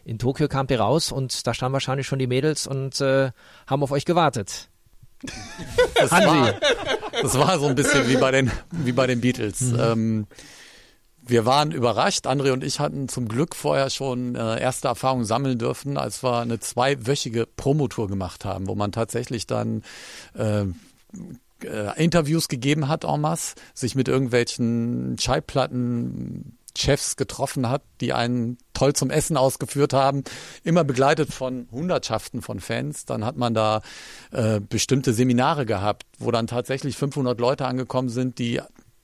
in 0.05 0.17
Tokio 0.17 0.47
kamt 0.47 0.71
ihr 0.71 0.79
raus 0.79 1.11
und 1.11 1.45
da 1.45 1.53
standen 1.53 1.73
wahrscheinlich 1.73 2.07
schon 2.07 2.19
die 2.19 2.27
Mädels 2.27 2.67
und 2.67 2.99
äh, 3.01 3.31
haben 3.67 3.83
auf 3.83 3.91
euch 3.91 4.05
gewartet. 4.05 4.69
Das 5.95 6.11
war, 6.11 6.53
das 7.21 7.37
war 7.37 7.59
so 7.59 7.67
ein 7.67 7.75
bisschen 7.75 8.07
wie 8.07 8.17
bei 8.17 8.31
den, 8.31 8.51
wie 8.71 8.93
bei 8.93 9.07
den 9.07 9.19
Beatles. 9.19 9.61
Mhm. 9.61 9.79
Ähm, 9.79 10.27
wir 11.29 11.45
waren 11.45 11.71
überrascht. 11.71 12.27
André 12.27 12.51
und 12.51 12.63
ich 12.63 12.79
hatten 12.79 13.07
zum 13.07 13.27
Glück 13.27 13.55
vorher 13.55 13.89
schon 13.89 14.35
äh, 14.35 14.59
erste 14.59 14.87
Erfahrungen 14.87 15.25
sammeln 15.25 15.57
dürfen, 15.57 15.97
als 15.97 16.23
wir 16.23 16.39
eine 16.39 16.59
zweiwöchige 16.59 17.45
Promotour 17.45 18.07
gemacht 18.07 18.45
haben, 18.45 18.67
wo 18.67 18.75
man 18.75 18.91
tatsächlich 18.91 19.47
dann 19.47 19.83
äh, 20.35 20.65
äh, 21.63 22.03
Interviews 22.03 22.47
gegeben 22.47 22.87
hat 22.87 23.03
en 23.03 23.21
masse, 23.21 23.55
sich 23.73 23.95
mit 23.95 24.07
irgendwelchen 24.07 25.17
Schallplatten 25.19 26.57
Chefs 26.77 27.17
getroffen 27.17 27.69
hat, 27.69 27.81
die 27.99 28.13
einen 28.13 28.57
toll 28.73 28.93
zum 28.93 29.09
Essen 29.09 29.37
ausgeführt 29.37 29.91
haben, 29.93 30.23
immer 30.63 30.83
begleitet 30.83 31.33
von 31.33 31.67
Hundertschaften 31.71 32.41
von 32.41 32.59
Fans. 32.59 33.05
Dann 33.05 33.25
hat 33.25 33.37
man 33.37 33.53
da 33.53 33.81
äh, 34.31 34.59
bestimmte 34.61 35.13
Seminare 35.13 35.65
gehabt, 35.65 36.05
wo 36.19 36.31
dann 36.31 36.47
tatsächlich 36.47 36.95
500 36.95 37.39
Leute 37.39 37.65
angekommen 37.65 38.09
sind, 38.09 38.39
die 38.39 38.61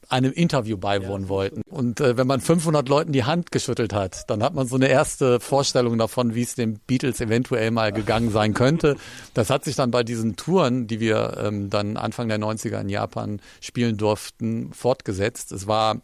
einem 0.10 0.32
Interview 0.32 0.78
beiwohnen 0.78 1.24
ja. 1.24 1.30
wollten. 1.30 1.62
Und 1.70 2.00
äh, 2.00 2.18
wenn 2.18 2.28
man 2.28 2.42
500 2.42 2.88
Leuten 2.90 3.12
die 3.12 3.24
Hand 3.24 3.52
geschüttelt 3.52 3.94
hat, 3.94 4.30
dann 4.30 4.44
hat 4.44 4.54
man 4.54 4.68
so 4.68 4.76
eine 4.76 4.88
erste 4.88 5.40
Vorstellung 5.40 5.98
davon, 5.98 6.36
wie 6.36 6.44
es 6.44 6.56
den 6.56 6.80
Beatles 6.88 7.22
eventuell 7.22 7.72
mal 7.72 7.92
gegangen 7.92 8.32
sein 8.32 8.54
könnte. 8.54 8.98
Das 9.34 9.50
hat 9.50 9.64
sich 9.64 9.76
dann 9.76 9.92
bei 9.92 10.04
diesen 10.04 10.36
Touren, 10.36 10.88
die 10.88 11.00
wir 11.00 11.38
ähm, 11.40 11.70
dann 11.70 11.98
Anfang 11.98 12.28
der 12.28 12.40
90er 12.40 12.82
in 12.82 12.90
Japan 12.90 13.42
spielen 13.62 13.98
durften, 13.98 14.74
fortgesetzt. 14.74 15.52
Es 15.52 15.68
war 15.68 16.02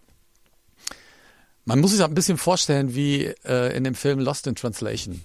man 1.64 1.80
muss 1.80 1.92
sich 1.92 2.04
ein 2.04 2.16
bisschen 2.16 2.40
vorstellen 2.40 2.96
wie 2.96 3.26
äh, 3.46 3.76
in 3.78 3.84
dem 3.84 3.94
Film 3.94 4.20
Lost 4.20 4.48
in 4.48 4.56
Translation. 4.56 5.22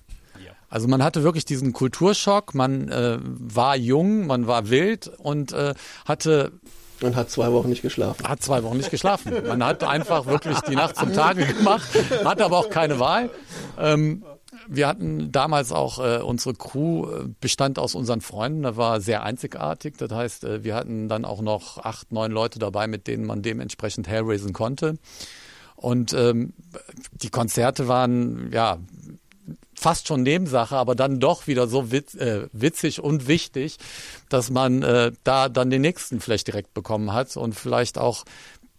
Also 0.69 0.89
man 0.89 1.03
hatte 1.03 1.23
wirklich 1.23 1.45
diesen 1.45 1.73
Kulturschock, 1.73 2.55
man 2.55 2.89
äh, 2.89 3.19
war 3.23 3.77
jung, 3.77 4.27
man 4.27 4.47
war 4.47 4.69
wild 4.69 5.09
und 5.19 5.53
äh, 5.53 5.75
hatte 6.05 6.53
und 7.03 7.17
hat 7.17 7.31
zwei 7.31 7.53
Wochen 7.53 7.69
nicht 7.69 7.83
geschlafen. 7.83 8.27
Hat 8.27 8.43
zwei 8.43 8.63
Wochen 8.63 8.77
nicht 8.77 8.91
geschlafen. 8.91 9.33
Man 9.47 9.65
hat 9.65 9.85
einfach 9.85 10.27
wirklich 10.27 10.61
die 10.61 10.77
Nacht 10.77 10.97
zum 10.97 11.13
Tage 11.13 11.47
gemacht, 11.47 11.89
hatte 12.25 12.45
aber 12.45 12.59
auch 12.59 12.71
keine 12.71 12.99
Wahl. 12.99 13.31
Ähm, 13.79 14.25
wir 14.69 14.89
hatten 14.89 15.31
damals 15.33 15.73
auch 15.73 15.99
äh, 15.99 16.19
unsere 16.23 16.55
Crew 16.55 17.07
äh, 17.09 17.29
bestand 17.41 17.79
aus 17.79 17.95
unseren 17.95 18.21
Freunden, 18.21 18.63
da 18.63 18.77
war 18.77 19.01
sehr 19.01 19.23
einzigartig. 19.23 19.97
Das 19.99 20.11
heißt, 20.11 20.45
äh, 20.45 20.65
wir 20.65 20.75
hatten 20.75 21.09
dann 21.09 21.25
auch 21.25 21.41
noch 21.41 21.79
acht, 21.79 22.13
neun 22.13 22.33
Leute 22.33 22.59
dabei, 22.59 22.87
mit 22.87 23.07
denen 23.07 23.27
man 23.27 23.43
dementsprechend 23.43 24.09
Hellraisen 24.09 24.53
konnte. 24.53 24.99
Und 25.77 26.15
ähm, 26.15 26.55
die 27.13 27.29
Konzerte 27.29 27.87
waren 27.87 28.51
ja 28.51 28.79
fast 29.79 30.09
schon 30.09 30.23
Nebensache, 30.23 30.77
aber 30.77 30.95
dann 30.95 31.21
doch 31.21 31.47
wieder 31.47 31.69
so 31.69 31.93
witz, 31.93 32.15
äh, 32.15 32.49
witzig 32.53 33.01
und 33.01 33.29
wichtig, 33.29 33.77
dass 34.29 34.51
man 34.51 34.83
äh, 34.83 35.13
da 35.25 35.49
dann 35.49 35.71
den 35.71 35.83
nächsten 35.83 36.21
vielleicht 36.21 36.47
direkt 36.47 36.75
bekommen 36.75 37.13
hat 37.13 37.37
und 37.37 37.55
vielleicht 37.55 37.99
auch 37.99 38.25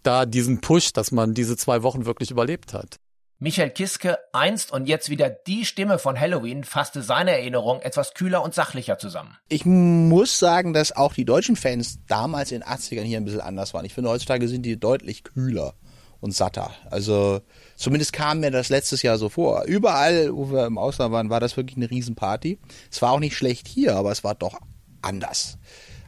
da 0.02 0.26
diesen 0.26 0.60
Push, 0.60 0.92
dass 0.92 1.12
man 1.12 1.34
diese 1.34 1.56
zwei 1.56 1.82
Wochen 1.82 2.06
wirklich 2.06 2.30
überlebt 2.30 2.72
hat. 2.72 2.96
Michael 3.40 3.70
Kiske, 3.70 4.18
einst 4.32 4.72
und 4.72 4.88
jetzt 4.88 5.10
wieder 5.10 5.30
die 5.30 5.64
Stimme 5.64 6.00
von 6.00 6.18
Halloween, 6.18 6.64
fasste 6.64 7.02
seine 7.02 7.30
Erinnerung 7.30 7.80
etwas 7.82 8.14
kühler 8.14 8.42
und 8.42 8.52
sachlicher 8.52 8.98
zusammen. 8.98 9.36
Ich 9.48 9.64
muss 9.64 10.40
sagen, 10.40 10.72
dass 10.72 10.90
auch 10.90 11.12
die 11.12 11.24
deutschen 11.24 11.54
Fans 11.54 12.00
damals 12.08 12.50
in 12.50 12.60
den 12.60 12.68
80ern 12.68 13.02
hier 13.02 13.18
ein 13.18 13.24
bisschen 13.24 13.40
anders 13.40 13.74
waren. 13.74 13.84
Ich 13.84 13.94
finde, 13.94 14.10
heutzutage 14.10 14.48
sind 14.48 14.62
die 14.62 14.80
deutlich 14.80 15.22
kühler 15.22 15.74
und 16.20 16.34
satter. 16.34 16.72
Also 16.90 17.40
zumindest 17.76 18.12
kam 18.12 18.40
mir 18.40 18.50
das 18.50 18.68
letztes 18.68 19.02
Jahr 19.02 19.18
so 19.18 19.28
vor. 19.28 19.64
Überall, 19.64 20.34
wo 20.34 20.50
wir 20.50 20.66
im 20.66 20.78
Ausland 20.78 21.12
waren, 21.12 21.30
war 21.30 21.40
das 21.40 21.56
wirklich 21.56 21.76
eine 21.76 21.90
Riesenparty. 21.90 22.58
Es 22.90 23.00
war 23.02 23.12
auch 23.12 23.20
nicht 23.20 23.36
schlecht 23.36 23.68
hier, 23.68 23.96
aber 23.96 24.10
es 24.10 24.24
war 24.24 24.34
doch 24.34 24.58
anders. 25.02 25.58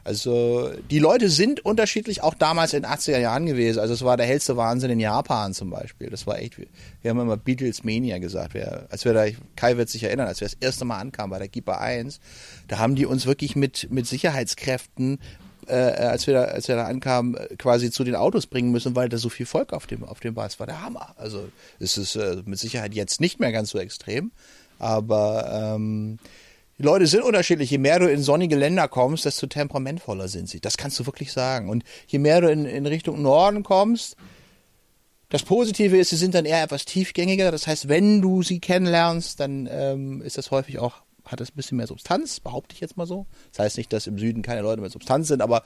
Also 0.03 0.71
die 0.89 0.97
Leute 0.97 1.29
sind 1.29 1.63
unterschiedlich 1.63 2.23
auch 2.23 2.33
damals 2.33 2.73
in 2.73 2.81
den 2.83 2.91
80er 2.91 3.19
Jahren 3.19 3.45
gewesen. 3.45 3.79
Also 3.79 3.93
es 3.93 4.03
war 4.03 4.17
der 4.17 4.25
hellste 4.25 4.57
Wahnsinn 4.57 4.89
in 4.89 4.99
Japan 4.99 5.53
zum 5.53 5.69
Beispiel. 5.69 6.09
Das 6.09 6.25
war 6.25 6.39
echt, 6.39 6.57
wir 6.57 6.67
haben 7.09 7.19
immer 7.19 7.37
Beatles 7.37 7.83
Mania 7.83 8.17
gesagt. 8.17 8.55
Wir, 8.55 8.87
als 8.89 9.05
wir 9.05 9.13
da, 9.13 9.25
Kai 9.55 9.77
wird 9.77 9.89
sich 9.89 10.03
erinnern, 10.03 10.27
als 10.27 10.41
wir 10.41 10.47
das 10.47 10.57
erste 10.59 10.85
Mal 10.85 10.99
ankamen 10.99 11.29
bei 11.29 11.37
der 11.37 11.47
Gipa 11.47 11.77
1, 11.77 12.19
da 12.67 12.79
haben 12.79 12.95
die 12.95 13.05
uns 13.05 13.27
wirklich 13.27 13.55
mit, 13.55 13.89
mit 13.91 14.07
Sicherheitskräften 14.07 15.19
äh, 15.67 15.73
als 15.73 16.27
wir 16.27 16.33
da, 16.33 16.43
als 16.43 16.67
wir 16.67 16.75
da 16.75 16.85
ankamen, 16.85 17.37
quasi 17.57 17.91
zu 17.91 18.03
den 18.03 18.15
Autos 18.15 18.47
bringen 18.47 18.71
müssen, 18.71 18.95
weil 18.95 19.09
da 19.09 19.17
so 19.17 19.29
viel 19.29 19.45
Volk 19.45 19.73
auf 19.73 19.87
dem 19.87 20.03
auf 20.03 20.19
dem 20.19 20.35
war. 20.35 20.49
War 20.57 20.67
der 20.67 20.81
Hammer. 20.81 21.13
Also 21.17 21.49
es 21.79 21.97
ist 21.97 22.15
äh, 22.15 22.41
mit 22.45 22.59
Sicherheit 22.59 22.93
jetzt 22.93 23.21
nicht 23.21 23.39
mehr 23.39 23.51
ganz 23.51 23.69
so 23.69 23.79
extrem, 23.79 24.31
aber 24.79 25.75
ähm, 25.75 26.19
die 26.77 26.83
Leute 26.83 27.05
sind 27.05 27.21
unterschiedlich. 27.21 27.69
Je 27.69 27.77
mehr 27.77 27.99
du 27.99 28.11
in 28.11 28.23
sonnige 28.23 28.55
Länder 28.55 28.87
kommst, 28.87 29.25
desto 29.25 29.45
temperamentvoller 29.45 30.27
sind 30.27 30.49
sie. 30.49 30.59
Das 30.59 30.77
kannst 30.77 30.99
du 30.99 31.05
wirklich 31.05 31.31
sagen. 31.31 31.69
Und 31.69 31.83
je 32.07 32.17
mehr 32.17 32.41
du 32.41 32.51
in, 32.51 32.65
in 32.65 32.87
Richtung 32.87 33.21
Norden 33.21 33.61
kommst, 33.61 34.15
das 35.29 35.43
Positive 35.43 35.95
ist, 35.97 36.09
sie 36.09 36.17
sind 36.17 36.33
dann 36.33 36.45
eher 36.45 36.63
etwas 36.63 36.85
tiefgängiger. 36.85 37.51
Das 37.51 37.67
heißt, 37.67 37.87
wenn 37.87 38.21
du 38.21 38.43
sie 38.43 38.59
kennenlernst, 38.59 39.39
dann 39.39 39.69
ähm, 39.71 40.21
ist 40.21 40.37
das 40.37 40.51
häufig 40.51 40.79
auch, 40.79 41.03
hat 41.25 41.39
das 41.39 41.49
ein 41.49 41.55
bisschen 41.55 41.77
mehr 41.77 41.87
Substanz, 41.87 42.39
behaupte 42.39 42.73
ich 42.73 42.81
jetzt 42.81 42.97
mal 42.97 43.07
so. 43.07 43.27
Das 43.51 43.59
heißt 43.59 43.77
nicht, 43.77 43.91
dass 43.93 44.07
im 44.07 44.17
Süden 44.17 44.41
keine 44.41 44.61
Leute 44.61 44.81
mit 44.81 44.91
Substanz 44.91 45.27
sind, 45.27 45.41
aber 45.41 45.63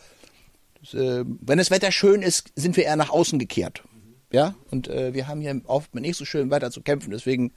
äh, 0.93 1.23
wenn 1.25 1.57
das 1.57 1.71
Wetter 1.71 1.91
schön 1.91 2.21
ist, 2.21 2.51
sind 2.55 2.77
wir 2.77 2.85
eher 2.85 2.95
nach 2.95 3.09
außen 3.09 3.39
gekehrt. 3.39 3.83
Ja, 4.31 4.55
und 4.71 4.87
äh, 4.87 5.13
wir 5.13 5.27
haben 5.27 5.39
hier 5.39 5.61
oft 5.65 5.95
nicht 5.95 6.17
so 6.17 6.25
schön 6.25 6.49
weiter 6.49 6.71
zu 6.71 6.81
kämpfen. 6.81 7.11
Deswegen 7.11 7.53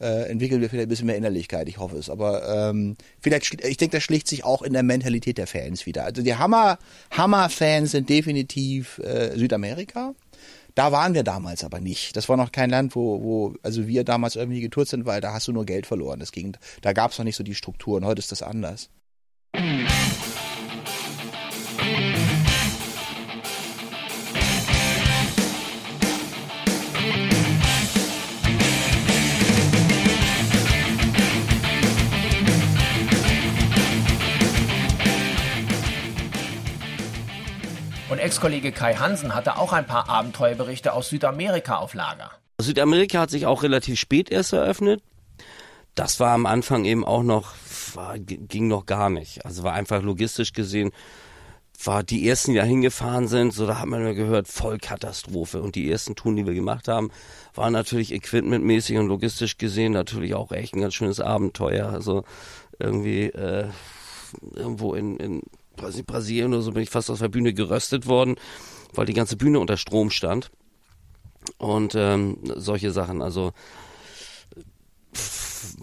äh, 0.00 0.28
entwickeln 0.28 0.60
wir 0.60 0.68
vielleicht 0.68 0.86
ein 0.86 0.88
bisschen 0.88 1.06
mehr 1.06 1.16
Innerlichkeit, 1.16 1.68
ich 1.68 1.78
hoffe 1.78 1.96
es. 1.96 2.10
Aber 2.10 2.70
ähm, 2.70 2.96
vielleicht, 3.20 3.64
ich 3.64 3.76
denke, 3.76 3.96
das 3.96 4.04
schlicht 4.04 4.28
sich 4.28 4.44
auch 4.44 4.62
in 4.62 4.72
der 4.72 4.82
Mentalität 4.82 5.38
der 5.38 5.46
Fans 5.46 5.86
wieder. 5.86 6.04
Also 6.04 6.22
die 6.22 6.36
Hammer, 6.36 6.78
Hammer-Fans 7.10 7.92
sind 7.92 8.08
definitiv 8.08 8.98
äh, 8.98 9.36
Südamerika. 9.36 10.14
Da 10.74 10.90
waren 10.90 11.14
wir 11.14 11.22
damals 11.22 11.62
aber 11.62 11.80
nicht. 11.80 12.16
Das 12.16 12.28
war 12.28 12.36
noch 12.36 12.50
kein 12.50 12.70
Land, 12.70 12.96
wo, 12.96 13.22
wo 13.22 13.54
also 13.62 13.86
wir 13.86 14.02
damals 14.04 14.34
irgendwie 14.34 14.60
getourt 14.60 14.88
sind, 14.88 15.06
weil 15.06 15.20
da 15.20 15.32
hast 15.32 15.46
du 15.46 15.52
nur 15.52 15.66
Geld 15.66 15.86
verloren. 15.86 16.18
Das 16.18 16.32
ging, 16.32 16.56
da 16.82 16.92
gab 16.92 17.12
es 17.12 17.18
noch 17.18 17.24
nicht 17.24 17.36
so 17.36 17.44
die 17.44 17.54
Strukturen. 17.54 18.04
Heute 18.04 18.18
ist 18.18 18.32
das 18.32 18.42
anders. 18.42 18.90
Ex-Kollege 38.24 38.72
Kai 38.72 38.94
Hansen 38.94 39.34
hatte 39.34 39.58
auch 39.58 39.74
ein 39.74 39.86
paar 39.86 40.08
Abenteuerberichte 40.08 40.94
aus 40.94 41.10
Südamerika 41.10 41.76
auf 41.76 41.92
Lager. 41.92 42.30
Südamerika 42.58 43.20
hat 43.20 43.28
sich 43.28 43.44
auch 43.44 43.62
relativ 43.62 44.00
spät 44.00 44.30
erst 44.30 44.54
eröffnet. 44.54 45.02
Das 45.94 46.20
war 46.20 46.30
am 46.30 46.46
Anfang 46.46 46.86
eben 46.86 47.04
auch 47.04 47.22
noch, 47.22 47.52
war, 47.92 48.18
ging 48.18 48.66
noch 48.66 48.86
gar 48.86 49.10
nicht. 49.10 49.44
Also 49.44 49.62
war 49.62 49.74
einfach 49.74 50.00
logistisch 50.00 50.54
gesehen, 50.54 50.90
war 51.84 52.02
die 52.02 52.26
ersten, 52.26 52.52
die 52.52 52.56
da 52.56 52.64
hingefahren 52.64 53.28
sind, 53.28 53.52
so 53.52 53.66
da 53.66 53.78
hat 53.78 53.88
man 53.88 54.02
nur 54.02 54.14
gehört, 54.14 54.48
Vollkatastrophe. 54.48 55.60
Und 55.60 55.74
die 55.74 55.90
ersten 55.90 56.14
Touren, 56.16 56.36
die 56.36 56.46
wir 56.46 56.54
gemacht 56.54 56.88
haben, 56.88 57.10
waren 57.54 57.74
natürlich 57.74 58.10
equipmentmäßig 58.10 58.96
und 58.96 59.08
logistisch 59.08 59.58
gesehen 59.58 59.92
natürlich 59.92 60.34
auch 60.34 60.50
echt 60.50 60.74
ein 60.74 60.80
ganz 60.80 60.94
schönes 60.94 61.20
Abenteuer. 61.20 61.90
Also 61.90 62.24
irgendwie 62.78 63.24
äh, 63.24 63.68
irgendwo 64.56 64.94
in, 64.94 65.18
in 65.18 65.42
Brasilien 65.76 66.52
oder 66.52 66.62
so 66.62 66.72
bin 66.72 66.82
ich 66.82 66.90
fast 66.90 67.10
aus 67.10 67.18
der 67.18 67.28
Bühne 67.28 67.52
geröstet 67.52 68.06
worden, 68.06 68.36
weil 68.92 69.06
die 69.06 69.14
ganze 69.14 69.36
Bühne 69.36 69.58
unter 69.58 69.76
Strom 69.76 70.10
stand. 70.10 70.50
Und 71.58 71.94
ähm, 71.94 72.38
solche 72.56 72.90
Sachen, 72.90 73.20
also 73.20 73.52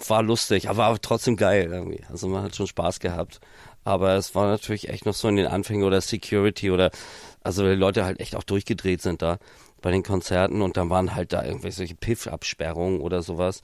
war 0.07 0.23
lustig, 0.23 0.69
aber 0.69 0.83
war 0.83 1.01
trotzdem 1.01 1.35
geil 1.37 1.69
irgendwie. 1.71 2.03
Also 2.09 2.27
man 2.27 2.43
hat 2.43 2.55
schon 2.55 2.67
Spaß 2.67 2.99
gehabt. 2.99 3.39
Aber 3.83 4.13
es 4.15 4.35
war 4.35 4.47
natürlich 4.47 4.89
echt 4.89 5.05
noch 5.05 5.13
so 5.13 5.27
in 5.27 5.37
den 5.37 5.47
Anfängen 5.47 5.83
oder 5.83 6.01
Security 6.01 6.69
oder 6.69 6.91
also 7.43 7.63
die 7.63 7.75
Leute 7.75 8.05
halt 8.05 8.19
echt 8.19 8.35
auch 8.35 8.43
durchgedreht 8.43 9.01
sind 9.01 9.21
da 9.21 9.39
bei 9.81 9.89
den 9.89 10.03
Konzerten 10.03 10.61
und 10.61 10.77
dann 10.77 10.91
waren 10.91 11.15
halt 11.15 11.33
da 11.33 11.43
irgendwelche 11.43 11.95
Piff-Absperrungen 11.95 13.01
oder 13.01 13.23
sowas 13.23 13.63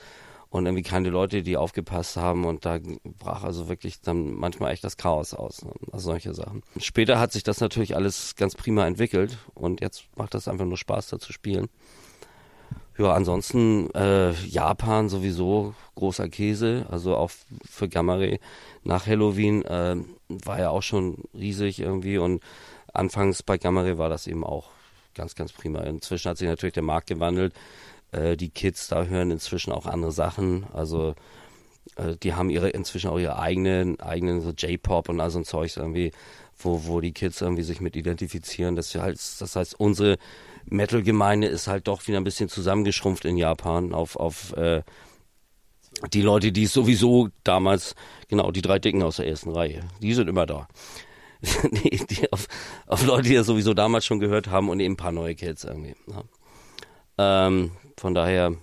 und 0.49 0.65
irgendwie 0.65 0.83
keine 0.83 1.09
Leute, 1.09 1.43
die 1.43 1.57
aufgepasst 1.57 2.17
haben 2.17 2.45
und 2.45 2.65
da 2.65 2.79
brach 3.03 3.43
also 3.43 3.67
wirklich 3.67 4.01
dann 4.01 4.33
manchmal 4.33 4.71
echt 4.71 4.83
das 4.83 4.97
Chaos 4.97 5.33
aus, 5.33 5.65
also 5.91 6.09
solche 6.09 6.33
Sachen. 6.33 6.63
Später 6.77 7.19
hat 7.19 7.31
sich 7.31 7.43
das 7.43 7.59
natürlich 7.59 7.95
alles 7.95 8.35
ganz 8.35 8.55
prima 8.55 8.87
entwickelt 8.87 9.37
und 9.53 9.81
jetzt 9.81 10.05
macht 10.15 10.33
das 10.33 10.47
einfach 10.47 10.65
nur 10.65 10.77
Spaß 10.77 11.07
da 11.07 11.19
zu 11.19 11.33
spielen. 11.33 11.67
Ja, 12.97 13.13
ansonsten 13.13 13.91
äh, 13.91 14.31
Japan 14.45 15.07
sowieso 15.07 15.75
großer 15.95 16.29
Käse, 16.29 16.87
also 16.89 17.15
auch 17.15 17.29
für 17.63 17.87
Gamare 17.87 18.39
nach 18.83 19.05
Halloween 19.05 19.63
äh, 19.65 19.97
war 20.29 20.59
ja 20.59 20.69
auch 20.71 20.81
schon 20.81 21.23
riesig 21.33 21.79
irgendwie 21.79 22.17
und 22.17 22.41
anfangs 22.93 23.43
bei 23.43 23.59
Gamare 23.59 23.99
war 23.99 24.09
das 24.09 24.25
eben 24.25 24.43
auch 24.43 24.69
ganz, 25.13 25.35
ganz 25.35 25.51
prima. 25.51 25.81
Inzwischen 25.81 26.29
hat 26.29 26.37
sich 26.37 26.47
natürlich 26.47 26.73
der 26.73 26.83
Markt 26.83 27.07
gewandelt. 27.07 27.53
Äh, 28.11 28.37
die 28.37 28.49
Kids 28.49 28.87
da 28.87 29.05
hören 29.05 29.31
inzwischen 29.31 29.71
auch 29.71 29.85
andere 29.85 30.11
Sachen, 30.11 30.65
also 30.73 31.15
äh, 31.95 32.15
die 32.17 32.33
haben 32.33 32.49
ihre 32.49 32.69
inzwischen 32.69 33.09
auch 33.09 33.19
ihre 33.19 33.39
eigenen, 33.39 33.99
eigenen 33.99 34.41
so 34.41 34.51
J-Pop 34.51 35.09
und 35.09 35.19
all 35.19 35.29
so 35.29 35.39
ein 35.39 35.45
Zeug 35.45 35.75
irgendwie, 35.75 36.11
wo, 36.57 36.85
wo 36.85 37.01
die 37.01 37.13
Kids 37.13 37.41
irgendwie 37.41 37.63
sich 37.63 37.81
mit 37.81 37.95
identifizieren. 37.95 38.75
Das, 38.75 38.93
halt, 38.95 39.19
das 39.39 39.55
heißt, 39.55 39.79
unsere 39.79 40.17
Metal-Gemeinde 40.65 41.47
ist 41.47 41.67
halt 41.67 41.87
doch 41.87 42.07
wieder 42.07 42.17
ein 42.17 42.23
bisschen 42.23 42.49
zusammengeschrumpft 42.49 43.25
in 43.25 43.37
Japan 43.37 43.93
auf, 43.93 44.15
auf 44.15 44.53
äh, 44.53 44.83
die 46.13 46.21
Leute, 46.21 46.51
die 46.51 46.65
sowieso 46.65 47.29
damals, 47.43 47.95
genau, 48.27 48.51
die 48.51 48.61
drei 48.61 48.79
Dicken 48.79 49.03
aus 49.03 49.17
der 49.17 49.27
ersten 49.27 49.51
Reihe, 49.51 49.81
die 50.01 50.13
sind 50.13 50.27
immer 50.27 50.45
da. 50.45 50.67
die, 51.41 52.05
die 52.07 52.31
auf, 52.31 52.47
auf 52.87 53.05
Leute, 53.05 53.29
die 53.29 53.35
ja 53.35 53.43
sowieso 53.43 53.73
damals 53.73 54.05
schon 54.05 54.19
gehört 54.19 54.47
haben 54.47 54.69
und 54.69 54.79
eben 54.79 54.93
ein 54.93 54.97
paar 54.97 55.11
neue 55.11 55.35
Kids 55.35 55.63
irgendwie. 55.63 55.95
Ja. 56.07 57.47
Ähm, 57.47 57.71
von 57.97 58.13
daher 58.13 58.53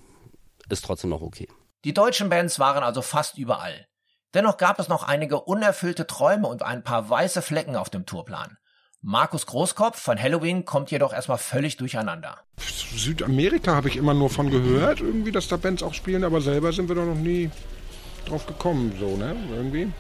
ist 0.69 0.85
trotzdem 0.85 1.11
noch 1.11 1.23
okay. 1.23 1.49
Die 1.85 1.93
deutschen 1.93 2.29
Bands 2.31 2.59
waren 2.59 2.83
also 2.83 3.03
fast 3.03 3.37
überall. 3.37 3.87
Dennoch 4.33 4.57
gab 4.57 4.81
es 4.81 4.89
noch 4.89 5.03
einige 5.05 5.41
unerfüllte 5.41 6.07
Träume 6.07 6.49
und 6.49 6.63
ein 6.63 6.83
paar 6.83 7.09
weiße 7.09 7.43
Flecken 7.43 7.77
auf 7.77 7.91
dem 7.91 8.07
Tourplan. 8.07 8.57
Markus 9.07 9.45
Großkopf 9.45 10.01
von 10.01 10.21
Halloween 10.21 10.65
kommt 10.65 10.91
jedoch 10.91 11.13
erstmal 11.13 11.37
völlig 11.37 11.77
durcheinander. 11.77 12.39
Südamerika 12.57 13.75
habe 13.75 13.89
ich 13.89 13.99
immer 13.99 14.15
nur 14.15 14.31
von 14.31 14.51
gehört, 14.51 15.01
irgendwie, 15.01 15.31
dass 15.31 15.47
da 15.47 15.59
Bands 15.59 15.83
auch 15.83 15.93
spielen, 15.93 16.25
aber 16.25 16.41
selber 16.41 16.73
sind 16.73 16.89
wir 16.89 16.97
da 16.97 17.05
noch 17.05 17.15
nie 17.15 17.51
drauf 18.27 18.47
gekommen, 18.47 18.97
so, 18.99 19.17
ne? 19.17 19.37
Irgendwie. 19.51 19.93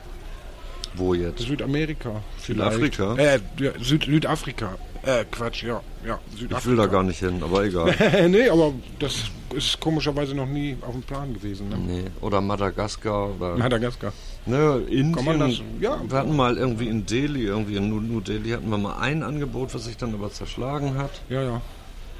Wo 0.94 1.12
jetzt? 1.12 1.40
Südamerika. 1.40 2.22
Südafrika? 2.38 3.14
Äh, 3.16 3.40
Süd 3.80 4.04
Südafrika. 4.04 4.78
Äh, 5.06 5.24
Quatsch, 5.30 5.64
ja. 5.64 5.80
ja 6.06 6.18
Südafrika. 6.30 6.58
Ich 6.58 6.66
will 6.66 6.76
da 6.76 6.86
gar 6.86 7.02
nicht 7.02 7.18
hin, 7.18 7.42
aber 7.42 7.64
egal. 7.64 7.94
nee, 8.28 8.48
aber 8.48 8.72
das 8.98 9.24
ist 9.54 9.80
komischerweise 9.80 10.34
noch 10.34 10.46
nie 10.46 10.76
auf 10.80 10.92
dem 10.92 11.02
Plan 11.02 11.34
gewesen. 11.34 11.68
Ne? 11.68 11.76
Nee, 11.78 12.04
oder 12.20 12.40
Madagaskar. 12.40 13.34
Oder 13.36 13.56
Madagaskar. 13.56 14.12
Ne, 14.46 14.82
Indien. 14.88 15.38
Das, 15.38 15.60
ja. 15.80 16.00
Wir 16.06 16.18
hatten 16.18 16.36
mal 16.36 16.56
irgendwie 16.56 16.88
in 16.88 17.06
Delhi, 17.06 17.44
irgendwie 17.44 17.76
in 17.76 17.88
New 17.88 18.20
Delhi 18.20 18.50
hatten 18.50 18.70
wir 18.70 18.78
mal 18.78 18.98
ein 18.98 19.22
Angebot, 19.22 19.74
was 19.74 19.84
sich 19.84 19.96
dann 19.96 20.14
aber 20.14 20.30
zerschlagen 20.30 20.96
hat. 20.96 21.22
Ja, 21.28 21.42
ja. 21.42 21.60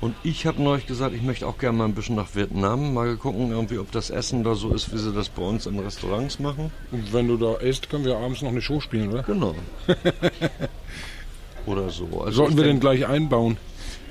Und 0.01 0.15
ich 0.23 0.47
habe 0.47 0.63
neulich 0.63 0.87
gesagt, 0.87 1.15
ich 1.15 1.23
möchte 1.23 1.47
auch 1.47 1.57
gerne 1.57 1.79
mal 1.79 1.85
ein 1.87 1.95
bisschen 1.95 2.17
nach 2.17 2.35
Vietnam. 2.35 2.93
Mal 2.93 3.17
gucken, 3.17 3.51
irgendwie, 3.51 3.79
ob 3.79 3.91
das 3.93 4.11
Essen 4.11 4.45
da 4.45 4.55
so 4.55 4.75
ist, 4.75 4.93
wie 4.93 4.99
sie 4.99 5.13
das 5.13 5.31
bei 5.31 5.43
uns 5.43 5.65
in 5.65 5.79
Restaurants 5.79 6.39
machen. 6.39 6.71
Und 6.93 7.13
wenn 7.13 7.29
du 7.29 7.39
da 7.39 7.55
isst, 7.57 7.89
können 7.89 8.05
wir 8.05 8.19
abends 8.19 8.43
noch 8.43 8.51
eine 8.51 8.61
Show 8.61 8.81
spielen, 8.81 9.11
oder? 9.13 9.23
Genau. 9.23 9.55
oder 11.67 11.91
so. 11.91 12.07
Also 12.25 12.43
Sollten 12.43 12.57
wir 12.57 12.65
den 12.65 12.81
gleich 12.81 13.07
einbauen? 13.07 13.57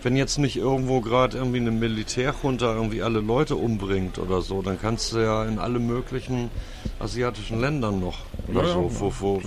Wenn 0.02 0.18
jetzt 0.18 0.38
nicht 0.38 0.58
irgendwo 0.58 1.00
gerade 1.00 1.38
irgendwie 1.38 1.60
eine 1.60 1.72
Militärjunta 1.72 2.76
irgendwie 2.76 3.02
alle 3.02 3.22
Leute 3.22 3.56
umbringt 3.56 4.20
oder 4.20 4.42
so, 4.42 4.62
dann 4.62 4.80
kannst 4.80 5.14
du 5.14 5.20
ja 5.20 5.46
in 5.46 5.60
alle 5.60 5.80
möglichen 5.80 6.50
asiatischen 7.00 7.62
Ländern 7.62 8.02
noch 8.02 8.20
oder 8.50 8.64
ja, 8.64 8.74
so, 8.74 8.82
ja, 8.82 9.00
wo, 9.00 9.14
wo, 9.20 9.42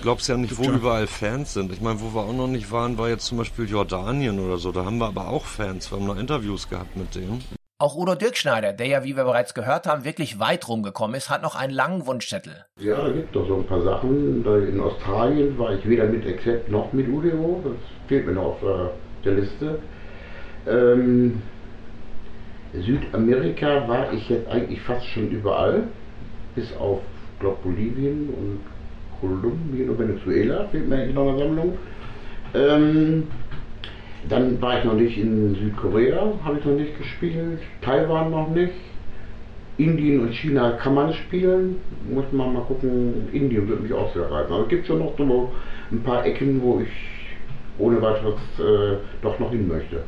glaubst 0.00 0.28
ja 0.28 0.36
nicht, 0.36 0.56
wo 0.56 0.64
überall 0.70 1.06
Fans 1.06 1.52
sind. 1.52 1.72
Ich 1.72 1.80
meine, 1.80 2.00
wo 2.00 2.14
wir 2.14 2.22
auch 2.22 2.32
noch 2.32 2.48
nicht 2.48 2.70
waren, 2.70 2.96
war 2.96 3.08
jetzt 3.08 3.26
zum 3.26 3.38
Beispiel 3.38 3.68
Jordanien 3.68 4.38
oder 4.38 4.56
so. 4.56 4.72
Da 4.72 4.84
haben 4.84 4.98
wir 4.98 5.06
aber 5.06 5.28
auch 5.28 5.44
Fans. 5.44 5.90
Wir 5.90 5.98
haben 5.98 6.06
noch 6.06 6.16
Interviews 6.16 6.68
gehabt 6.68 6.96
mit 6.96 7.14
denen. 7.14 7.42
Auch 7.78 7.94
Udo 7.94 8.14
Dirkschneider, 8.14 8.72
der 8.72 8.86
ja, 8.86 9.04
wie 9.04 9.16
wir 9.16 9.24
bereits 9.24 9.52
gehört 9.52 9.86
haben, 9.86 10.06
wirklich 10.06 10.38
weit 10.38 10.66
rumgekommen 10.66 11.14
ist, 11.14 11.28
hat 11.28 11.42
noch 11.42 11.54
einen 11.54 11.74
langen 11.74 12.06
Wunschzettel. 12.06 12.64
Ja, 12.80 12.96
da 12.96 13.12
gibt 13.12 13.36
doch 13.36 13.46
so 13.46 13.56
ein 13.56 13.66
paar 13.66 13.82
Sachen. 13.82 14.46
In 14.46 14.80
Australien 14.80 15.58
war 15.58 15.74
ich 15.74 15.86
weder 15.86 16.04
mit 16.04 16.26
Accept 16.26 16.70
noch 16.70 16.94
mit 16.94 17.06
Udeo. 17.06 17.60
Das 17.62 17.74
fehlt 18.08 18.24
mir 18.24 18.32
noch 18.32 18.44
auf 18.44 18.62
äh, 18.62 18.88
der 19.26 19.32
Liste. 19.34 19.78
Ähm, 20.66 21.42
Südamerika 22.72 23.86
war 23.86 24.10
ich 24.10 24.26
jetzt 24.30 24.48
eigentlich 24.48 24.80
fast 24.80 25.04
schon 25.08 25.30
überall, 25.30 25.82
bis 26.54 26.74
auf, 26.78 27.00
glaube 27.40 27.58
Bolivien 27.62 28.30
und 28.30 28.60
Kolumbien 29.20 29.90
und 29.90 29.98
Venezuela, 29.98 30.66
fehlt 30.68 30.88
mir 30.88 30.96
eigentlich 30.96 31.14
noch 31.14 31.28
eine 31.28 31.38
Sammlung. 31.38 31.78
Ähm, 32.54 33.28
dann 34.28 34.60
war 34.60 34.78
ich 34.78 34.84
noch 34.84 34.94
nicht 34.94 35.18
in 35.18 35.54
Südkorea, 35.54 36.32
habe 36.44 36.58
ich 36.58 36.64
noch 36.64 36.74
nicht 36.74 36.98
gespielt. 36.98 37.60
Taiwan 37.82 38.30
noch 38.30 38.48
nicht. 38.48 38.72
Indien 39.78 40.20
und 40.20 40.32
China 40.32 40.72
kann 40.72 40.94
man 40.94 41.12
spielen. 41.12 41.76
Muss 42.10 42.24
man 42.32 42.54
mal 42.54 42.62
gucken. 42.62 43.28
Indien 43.32 43.68
würde 43.68 43.82
mich 43.82 43.92
auch 43.92 44.12
sehr 44.14 44.30
reizen. 44.30 44.52
Aber 44.52 44.62
es 44.62 44.68
gibt 44.68 44.86
schon 44.86 45.00
noch 45.00 45.16
so 45.16 45.52
ein 45.92 46.02
paar 46.02 46.24
Ecken, 46.24 46.60
wo 46.62 46.80
ich 46.80 46.88
ohne 47.78 48.00
weiteres 48.00 48.34
äh, 48.58 48.96
doch 49.22 49.38
noch 49.38 49.50
hin 49.50 49.68
möchte. 49.68 50.02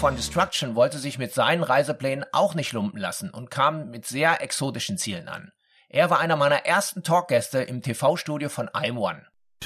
Von 0.00 0.16
Destruction 0.16 0.76
wollte 0.76 0.96
sich 0.96 1.18
mit 1.18 1.34
seinen 1.34 1.62
Reiseplänen 1.62 2.24
auch 2.32 2.54
nicht 2.54 2.72
lumpen 2.72 2.98
lassen 2.98 3.28
und 3.28 3.50
kam 3.50 3.90
mit 3.90 4.06
sehr 4.06 4.40
exotischen 4.40 4.96
Zielen 4.96 5.28
an. 5.28 5.52
Er 5.90 6.08
war 6.08 6.20
einer 6.20 6.36
meiner 6.36 6.64
ersten 6.64 7.02
Talkgäste 7.02 7.58
im 7.58 7.82
TV-Studio 7.82 8.48
von 8.48 8.70
I'm 8.70 8.96
One. 8.96 9.20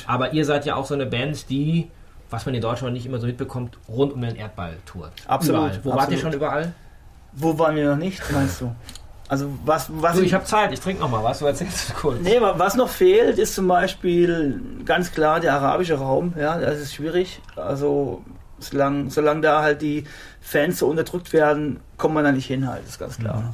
Aber 0.08 0.32
ihr 0.32 0.44
seid 0.44 0.66
ja 0.66 0.74
auch 0.74 0.86
so 0.86 0.94
eine 0.94 1.06
Band, 1.06 1.50
die, 1.50 1.88
was 2.30 2.46
man 2.46 2.54
in 2.56 2.62
Deutschland 2.62 2.94
nicht 2.94 3.06
immer 3.06 3.20
so 3.20 3.28
mitbekommt, 3.28 3.78
rund 3.86 4.12
um 4.12 4.22
den 4.22 4.34
Erdball 4.34 4.76
tourt. 4.86 5.12
Absolut. 5.28 5.60
Überall. 5.60 5.70
Wo 5.70 5.90
absolut. 5.90 5.96
wart 5.98 6.10
ihr 6.10 6.18
schon 6.18 6.32
überall? 6.32 6.74
Wo 7.32 7.56
waren 7.56 7.76
wir 7.76 7.90
noch 7.90 7.96
nicht, 7.96 8.20
meinst 8.32 8.60
du? 8.60 8.74
Also 9.28 9.48
was, 9.64 9.86
was 9.88 10.16
du, 10.16 10.22
ich 10.22 10.34
habe 10.34 10.44
Zeit, 10.44 10.72
ich 10.72 10.80
trinke 10.80 11.00
noch 11.00 11.10
mal 11.10 11.22
was, 11.22 11.38
du 11.38 11.46
erzählst 11.46 11.90
es 11.90 11.94
kurz. 11.94 12.18
Nee, 12.20 12.40
was 12.40 12.74
noch 12.74 12.88
fehlt, 12.88 13.38
ist 13.38 13.54
zum 13.54 13.68
Beispiel 13.68 14.60
ganz 14.84 15.12
klar 15.12 15.38
der 15.38 15.54
arabische 15.54 15.94
Raum. 15.94 16.34
Ja, 16.36 16.58
das 16.58 16.80
ist 16.80 16.94
schwierig. 16.94 17.40
Also 17.54 18.24
Solange, 18.58 19.10
solange 19.10 19.40
da 19.40 19.62
halt 19.62 19.82
die 19.82 20.04
Fans 20.40 20.78
so 20.78 20.88
unterdrückt 20.88 21.32
werden, 21.32 21.80
kommt 21.96 22.14
man 22.14 22.24
da 22.24 22.32
nicht 22.32 22.46
hin, 22.46 22.68
halt, 22.68 22.84
ist 22.86 22.98
ganz 22.98 23.18
klar. 23.18 23.40
Mhm. 23.40 23.50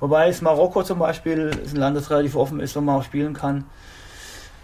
Wobei 0.00 0.28
es 0.28 0.40
Marokko 0.40 0.82
zum 0.82 0.98
Beispiel 0.98 1.50
ist 1.62 1.74
ein 1.74 1.80
Land, 1.80 1.96
das 1.96 2.10
relativ 2.10 2.34
offen 2.34 2.58
ist, 2.60 2.74
wo 2.74 2.80
man 2.80 2.96
auch 2.96 3.04
spielen 3.04 3.34
kann. 3.34 3.64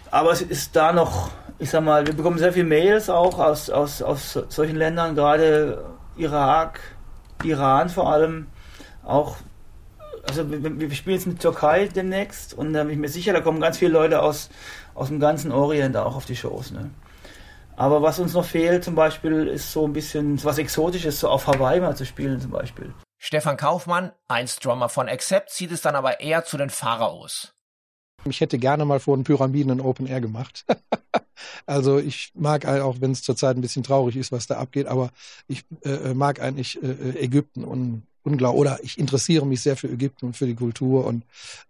Aber 0.09 0.31
es 0.31 0.41
ist 0.41 0.75
da 0.75 0.91
noch, 0.93 1.29
ich 1.59 1.69
sag 1.69 1.83
mal, 1.83 2.07
wir 2.07 2.15
bekommen 2.15 2.39
sehr 2.39 2.53
viele 2.53 2.65
Mails 2.65 3.09
auch 3.09 3.37
aus, 3.39 3.69
aus, 3.69 4.01
aus 4.01 4.39
solchen 4.49 4.75
Ländern, 4.75 5.15
gerade 5.15 5.85
Irak, 6.15 6.79
Iran 7.43 7.89
vor 7.89 8.11
allem, 8.11 8.47
auch 9.03 9.37
also 10.27 10.49
wir, 10.51 10.79
wir, 10.79 10.91
spielen 10.91 11.15
jetzt 11.15 11.27
mit 11.27 11.39
Türkei 11.39 11.87
demnächst 11.87 12.53
und 12.53 12.73
da 12.73 12.83
bin 12.83 12.93
ich 12.93 12.97
mir 12.97 13.09
sicher, 13.09 13.33
da 13.33 13.41
kommen 13.41 13.61
ganz 13.61 13.77
viele 13.77 13.91
Leute 13.91 14.21
aus, 14.21 14.49
aus 14.93 15.07
dem 15.07 15.19
ganzen 15.19 15.51
Orient 15.51 15.95
auch 15.95 16.15
auf 16.15 16.25
die 16.25 16.35
Shows. 16.35 16.71
Ne? 16.71 16.89
Aber 17.77 18.01
was 18.01 18.17
uns 18.17 18.33
noch 18.33 18.43
fehlt 18.43 18.83
zum 18.83 18.95
Beispiel, 18.95 19.47
ist 19.47 19.71
so 19.71 19.85
ein 19.85 19.93
bisschen 19.93 20.43
was 20.43 20.57
Exotisches, 20.57 21.19
so 21.19 21.29
auf 21.29 21.45
Hawaii 21.45 21.79
mal 21.79 21.95
zu 21.95 22.05
spielen 22.05 22.41
zum 22.41 22.49
Beispiel. 22.49 22.91
Stefan 23.19 23.55
Kaufmann, 23.55 24.11
einst 24.27 24.65
Drummer 24.65 24.89
von 24.89 25.07
Accept, 25.07 25.51
zieht 25.51 25.71
es 25.71 25.81
dann 25.81 25.95
aber 25.95 26.19
eher 26.19 26.43
zu 26.43 26.57
den 26.57 26.71
Pharaos. 26.71 27.53
Ich 28.25 28.41
hätte 28.41 28.57
gerne 28.57 28.83
mal 28.83 28.99
vor 28.99 29.15
den 29.15 29.23
Pyramiden 29.23 29.71
ein 29.71 29.79
Open 29.79 30.07
Air 30.07 30.21
gemacht. 30.21 30.65
also 31.67 31.99
ich 31.99 32.31
mag 32.33 32.65
auch, 32.65 32.95
wenn 32.99 33.11
es 33.11 33.21
zurzeit 33.21 33.55
ein 33.55 33.61
bisschen 33.61 33.83
traurig 33.83 34.17
ist, 34.17 34.31
was 34.31 34.47
da 34.47 34.57
abgeht, 34.57 34.87
aber 34.87 35.11
ich 35.47 35.63
äh, 35.83 36.15
mag 36.15 36.41
eigentlich 36.41 36.81
äh, 36.81 36.87
äh 36.87 37.23
Ägypten 37.23 37.63
und 37.63 38.07
unglaublich, 38.23 38.59
oder 38.59 38.79
ich 38.81 38.97
interessiere 38.97 39.45
mich 39.45 39.61
sehr 39.61 39.77
für 39.77 39.87
Ägypten 39.87 40.25
und 40.25 40.35
für 40.35 40.47
die 40.47 40.55
Kultur 40.55 41.05
und 41.05 41.25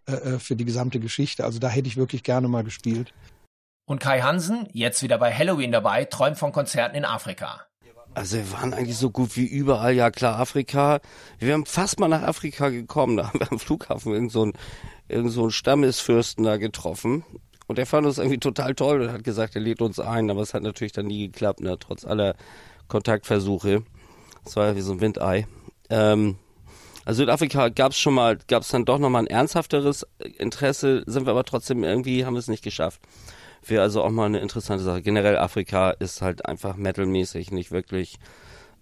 äh, 0.06 0.12
äh, 0.12 0.38
für 0.38 0.56
die 0.56 0.64
gesamte 0.64 1.00
Geschichte. 1.00 1.44
Also 1.44 1.58
da 1.58 1.68
hätte 1.68 1.86
ich 1.86 1.98
wirklich 1.98 2.22
gerne 2.22 2.48
mal 2.48 2.64
gespielt. 2.64 3.12
Und 3.88 4.00
Kai 4.00 4.20
Hansen, 4.20 4.68
jetzt 4.74 5.02
wieder 5.02 5.16
bei 5.16 5.32
Halloween 5.32 5.72
dabei, 5.72 6.04
träumt 6.04 6.36
von 6.36 6.52
Konzerten 6.52 6.94
in 6.94 7.06
Afrika. 7.06 7.62
Also 8.12 8.36
wir 8.36 8.52
waren 8.52 8.74
eigentlich 8.74 8.98
so 8.98 9.10
gut 9.10 9.34
wie 9.34 9.46
überall, 9.46 9.94
ja 9.94 10.10
klar, 10.10 10.38
Afrika. 10.38 11.00
Wir 11.38 11.48
wären 11.48 11.64
fast 11.64 11.98
mal 11.98 12.08
nach 12.08 12.20
Afrika 12.20 12.68
gekommen, 12.68 13.16
da 13.16 13.28
haben 13.28 13.40
wir 13.40 13.50
am 13.50 13.58
Flughafen 13.58 14.12
irgend 14.12 14.30
so 14.30 14.52
irgend 15.08 15.32
so 15.32 15.48
Stammesfürsten 15.48 16.44
da 16.44 16.58
getroffen. 16.58 17.24
Und 17.66 17.78
der 17.78 17.86
fand 17.86 18.06
uns 18.06 18.18
irgendwie 18.18 18.36
total 18.36 18.74
toll 18.74 19.00
und 19.00 19.10
hat 19.10 19.24
gesagt, 19.24 19.54
er 19.54 19.62
lädt 19.62 19.80
uns 19.80 19.98
ein, 19.98 20.30
aber 20.30 20.42
es 20.42 20.52
hat 20.52 20.62
natürlich 20.62 20.92
dann 20.92 21.06
nie 21.06 21.28
geklappt, 21.28 21.60
ne, 21.60 21.78
trotz 21.78 22.04
aller 22.04 22.34
Kontaktversuche. 22.88 23.84
Das 24.44 24.54
war 24.56 24.66
ja 24.66 24.76
wie 24.76 24.82
so 24.82 24.92
ein 24.92 25.00
Windei. 25.00 25.46
Ähm, 25.88 26.36
also 27.06 27.22
Südafrika 27.22 27.70
gab 27.70 27.92
es 27.92 27.98
schon 27.98 28.12
mal, 28.12 28.36
gab 28.48 28.64
es 28.64 28.68
dann 28.68 28.84
doch 28.84 28.98
nochmal 28.98 29.22
ein 29.22 29.28
ernsthafteres 29.28 30.06
Interesse, 30.36 31.04
sind 31.06 31.24
wir 31.24 31.30
aber 31.30 31.44
trotzdem 31.44 31.84
irgendwie, 31.84 32.26
haben 32.26 32.34
wir 32.34 32.40
es 32.40 32.48
nicht 32.48 32.64
geschafft. 32.64 33.00
Wäre 33.66 33.82
also 33.82 34.02
auch 34.02 34.10
mal 34.10 34.26
eine 34.26 34.40
interessante 34.40 34.84
Sache. 34.84 35.02
Generell 35.02 35.38
Afrika 35.38 35.90
ist 35.90 36.22
halt 36.22 36.46
einfach 36.46 36.76
metalmäßig 36.76 37.50
nicht 37.50 37.70
wirklich. 37.70 38.18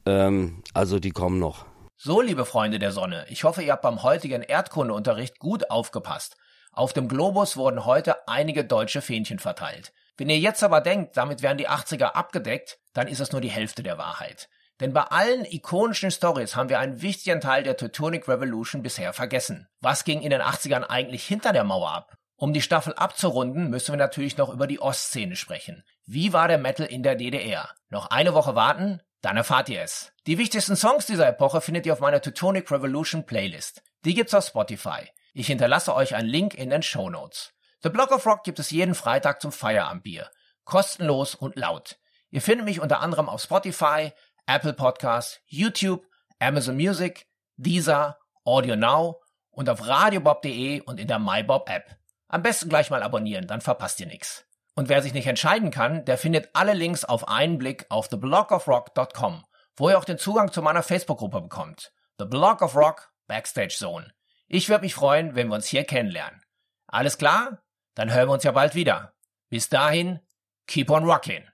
Ähm, 0.06 0.62
also 0.74 0.98
die 0.98 1.10
kommen 1.10 1.38
noch. 1.38 1.66
So, 1.96 2.20
liebe 2.20 2.44
Freunde 2.44 2.78
der 2.78 2.92
Sonne, 2.92 3.24
ich 3.30 3.44
hoffe, 3.44 3.62
ihr 3.62 3.72
habt 3.72 3.82
beim 3.82 4.02
heutigen 4.02 4.42
Erdkundeunterricht 4.42 5.38
gut 5.38 5.70
aufgepasst. 5.70 6.36
Auf 6.72 6.92
dem 6.92 7.08
Globus 7.08 7.56
wurden 7.56 7.86
heute 7.86 8.28
einige 8.28 8.64
deutsche 8.64 9.00
Fähnchen 9.00 9.38
verteilt. 9.38 9.94
Wenn 10.18 10.28
ihr 10.28 10.38
jetzt 10.38 10.62
aber 10.62 10.82
denkt, 10.82 11.16
damit 11.16 11.40
wären 11.40 11.56
die 11.56 11.68
80er 11.68 12.12
abgedeckt, 12.12 12.78
dann 12.92 13.08
ist 13.08 13.20
es 13.20 13.32
nur 13.32 13.40
die 13.40 13.50
Hälfte 13.50 13.82
der 13.82 13.96
Wahrheit. 13.96 14.50
Denn 14.80 14.92
bei 14.92 15.02
allen 15.04 15.46
ikonischen 15.46 16.10
Stories 16.10 16.54
haben 16.54 16.68
wir 16.68 16.78
einen 16.78 17.00
wichtigen 17.00 17.40
Teil 17.40 17.62
der 17.62 17.78
Teutonic 17.78 18.28
Revolution 18.28 18.82
bisher 18.82 19.14
vergessen. 19.14 19.68
Was 19.80 20.04
ging 20.04 20.20
in 20.20 20.30
den 20.30 20.42
80ern 20.42 20.84
eigentlich 20.84 21.24
hinter 21.24 21.52
der 21.52 21.64
Mauer 21.64 21.92
ab? 21.92 22.18
Um 22.36 22.52
die 22.52 22.60
Staffel 22.60 22.92
abzurunden, 22.92 23.70
müssen 23.70 23.92
wir 23.92 23.96
natürlich 23.96 24.36
noch 24.36 24.50
über 24.50 24.66
die 24.66 24.80
Ostszene 24.80 25.36
sprechen. 25.36 25.84
Wie 26.04 26.34
war 26.34 26.48
der 26.48 26.58
Metal 26.58 26.86
in 26.86 27.02
der 27.02 27.16
DDR? 27.16 27.70
Noch 27.88 28.10
eine 28.10 28.34
Woche 28.34 28.54
warten? 28.54 29.00
Dann 29.22 29.38
erfahrt 29.38 29.70
ihr 29.70 29.80
es. 29.80 30.12
Die 30.26 30.36
wichtigsten 30.36 30.76
Songs 30.76 31.06
dieser 31.06 31.26
Epoche 31.26 31.62
findet 31.62 31.86
ihr 31.86 31.94
auf 31.94 32.00
meiner 32.00 32.20
Teutonic 32.20 32.70
Revolution 32.70 33.24
Playlist. 33.24 33.82
Die 34.04 34.14
gibt's 34.14 34.34
auf 34.34 34.44
Spotify. 34.44 35.08
Ich 35.32 35.46
hinterlasse 35.46 35.94
euch 35.94 36.14
einen 36.14 36.28
Link 36.28 36.54
in 36.54 36.70
den 36.70 36.82
Show 36.82 37.08
Notes. 37.08 37.52
The 37.82 37.88
Block 37.88 38.10
of 38.12 38.26
Rock 38.26 38.44
gibt 38.44 38.58
es 38.58 38.70
jeden 38.70 38.94
Freitag 38.94 39.40
zum 39.40 39.50
Feierabendbier. 39.50 40.30
Kostenlos 40.64 41.34
und 41.34 41.56
laut. 41.56 41.98
Ihr 42.30 42.42
findet 42.42 42.66
mich 42.66 42.80
unter 42.80 43.00
anderem 43.00 43.28
auf 43.28 43.42
Spotify, 43.42 44.12
Apple 44.46 44.74
Podcasts, 44.74 45.40
YouTube, 45.46 46.04
Amazon 46.38 46.76
Music, 46.76 47.26
Deezer, 47.56 48.18
Audio 48.44 48.76
Now 48.76 49.22
und 49.50 49.70
auf 49.70 49.86
radiobob.de 49.86 50.82
und 50.82 51.00
in 51.00 51.08
der 51.08 51.18
MyBob 51.18 51.68
App. 51.68 51.96
Am 52.28 52.42
besten 52.42 52.68
gleich 52.68 52.90
mal 52.90 53.02
abonnieren, 53.02 53.46
dann 53.46 53.60
verpasst 53.60 54.00
ihr 54.00 54.06
nichts. 54.06 54.46
Und 54.74 54.88
wer 54.88 55.02
sich 55.02 55.14
nicht 55.14 55.26
entscheiden 55.26 55.70
kann, 55.70 56.04
der 56.04 56.18
findet 56.18 56.50
alle 56.52 56.74
Links 56.74 57.04
auf 57.04 57.28
einen 57.28 57.56
Blick 57.58 57.86
auf 57.88 58.08
theblogofrock.com, 58.08 59.44
wo 59.76 59.88
ihr 59.88 59.98
auch 59.98 60.04
den 60.04 60.18
Zugang 60.18 60.52
zu 60.52 60.60
meiner 60.60 60.82
Facebook-Gruppe 60.82 61.40
bekommt. 61.40 61.92
The 62.18 62.26
Blog 62.26 62.62
of 62.62 62.76
Rock 62.76 63.12
Backstage 63.26 63.74
Zone. 63.76 64.12
Ich 64.48 64.68
würde 64.68 64.84
mich 64.84 64.94
freuen, 64.94 65.34
wenn 65.34 65.48
wir 65.48 65.54
uns 65.54 65.66
hier 65.66 65.84
kennenlernen. 65.84 66.42
Alles 66.86 67.18
klar? 67.18 67.62
Dann 67.94 68.12
hören 68.12 68.28
wir 68.28 68.34
uns 68.34 68.44
ja 68.44 68.52
bald 68.52 68.74
wieder. 68.74 69.14
Bis 69.48 69.68
dahin, 69.68 70.20
keep 70.66 70.90
on 70.90 71.04
rockin'. 71.04 71.48